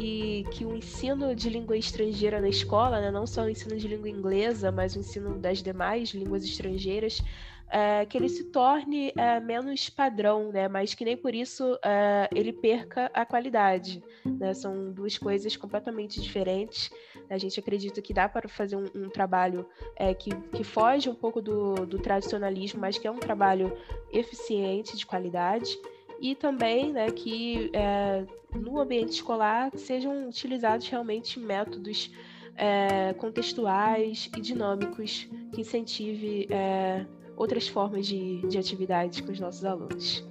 e 0.01 0.43
que 0.45 0.65
o 0.65 0.75
ensino 0.75 1.35
de 1.35 1.47
língua 1.47 1.77
estrangeira 1.77 2.41
na 2.41 2.49
escola, 2.49 2.99
né, 2.99 3.11
não 3.11 3.27
só 3.27 3.43
o 3.43 3.49
ensino 3.49 3.77
de 3.77 3.87
língua 3.87 4.09
inglesa, 4.09 4.71
mas 4.71 4.95
o 4.95 4.99
ensino 4.99 5.37
das 5.37 5.61
demais 5.61 6.09
línguas 6.09 6.43
estrangeiras, 6.43 7.21
é, 7.69 8.05
que 8.05 8.17
ele 8.17 8.27
se 8.27 8.45
torne 8.45 9.13
é, 9.15 9.39
menos 9.39 9.89
padrão, 9.89 10.51
né? 10.51 10.67
Mas 10.67 10.93
que 10.93 11.05
nem 11.05 11.15
por 11.15 11.33
isso 11.33 11.79
é, 11.85 12.27
ele 12.35 12.51
perca 12.51 13.09
a 13.13 13.25
qualidade. 13.25 14.03
Né? 14.25 14.53
São 14.53 14.91
duas 14.91 15.17
coisas 15.17 15.55
completamente 15.55 16.19
diferentes. 16.19 16.91
A 17.29 17.37
gente 17.37 17.57
acredita 17.59 18.01
que 18.01 18.13
dá 18.13 18.27
para 18.27 18.49
fazer 18.49 18.75
um, 18.75 18.85
um 18.93 19.09
trabalho 19.09 19.65
é, 19.95 20.13
que, 20.13 20.31
que 20.51 20.65
foge 20.65 21.09
um 21.09 21.15
pouco 21.15 21.41
do, 21.41 21.85
do 21.85 21.97
tradicionalismo, 21.97 22.81
mas 22.81 22.97
que 22.97 23.07
é 23.07 23.11
um 23.11 23.19
trabalho 23.19 23.71
eficiente, 24.11 24.97
de 24.97 25.05
qualidade 25.05 25.77
e 26.21 26.35
também 26.35 26.93
né, 26.93 27.09
que 27.09 27.71
é, 27.73 28.23
no 28.55 28.79
ambiente 28.79 29.13
escolar 29.13 29.71
sejam 29.75 30.29
utilizados 30.29 30.87
realmente 30.87 31.39
métodos 31.39 32.13
é, 32.55 33.13
contextuais 33.13 34.29
e 34.37 34.39
dinâmicos 34.39 35.27
que 35.51 35.61
incentive 35.61 36.47
é, 36.51 37.05
outras 37.35 37.67
formas 37.67 38.05
de, 38.05 38.47
de 38.47 38.57
atividades 38.59 39.19
com 39.19 39.31
os 39.31 39.39
nossos 39.39 39.65
alunos. 39.65 40.23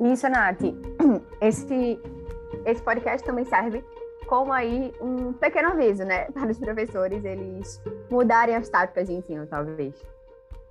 Isso, 0.00 0.28
Nath. 0.28 0.62
Esse, 1.40 2.00
esse 2.64 2.82
podcast 2.82 3.24
também 3.26 3.44
serve 3.44 3.84
como 4.26 4.52
aí 4.52 4.92
um 5.00 5.32
pequeno 5.34 5.68
aviso, 5.68 6.04
né, 6.04 6.24
para 6.32 6.50
os 6.50 6.58
professores 6.58 7.24
eles 7.24 7.80
mudarem 8.10 8.56
as 8.56 8.68
táticas 8.68 9.06
de 9.08 9.14
ensino, 9.14 9.46
talvez, 9.46 9.94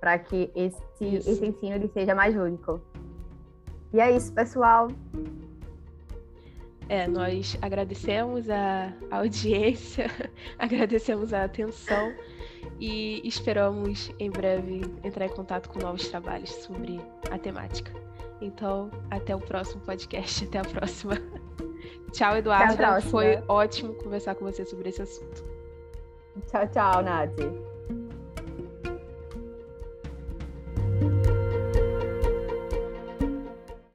para 0.06 0.20
que 0.20 0.52
esse, 0.54 0.80
esse 1.00 1.44
ensino 1.44 1.74
ele 1.74 1.88
seja 1.88 2.14
mais 2.14 2.32
lúdico. 2.32 2.80
E 3.92 3.98
é 3.98 4.16
isso, 4.16 4.32
pessoal. 4.32 4.86
É, 6.88 7.08
nós 7.08 7.58
agradecemos 7.60 8.48
a 8.48 8.92
audiência, 9.10 10.06
agradecemos 10.60 11.34
a 11.34 11.42
atenção 11.42 12.14
e 12.78 13.20
esperamos 13.26 14.12
em 14.20 14.30
breve 14.30 14.82
entrar 15.02 15.26
em 15.26 15.30
contato 15.30 15.68
com 15.70 15.80
novos 15.80 16.06
trabalhos 16.06 16.50
sobre 16.50 17.00
a 17.32 17.36
temática. 17.36 17.90
Então, 18.40 18.92
até 19.10 19.34
o 19.34 19.40
próximo 19.40 19.80
podcast, 19.80 20.44
até 20.44 20.60
a 20.60 20.64
próxima. 20.64 21.14
Tchau, 22.14 22.36
Eduardo. 22.36 23.02
Foi 23.10 23.42
ótimo 23.48 23.92
conversar 23.94 24.36
com 24.36 24.44
você 24.44 24.64
sobre 24.64 24.90
esse 24.90 25.02
assunto. 25.02 25.42
Tchau, 26.46 26.68
tchau, 26.68 27.02
Nath. 27.02 27.75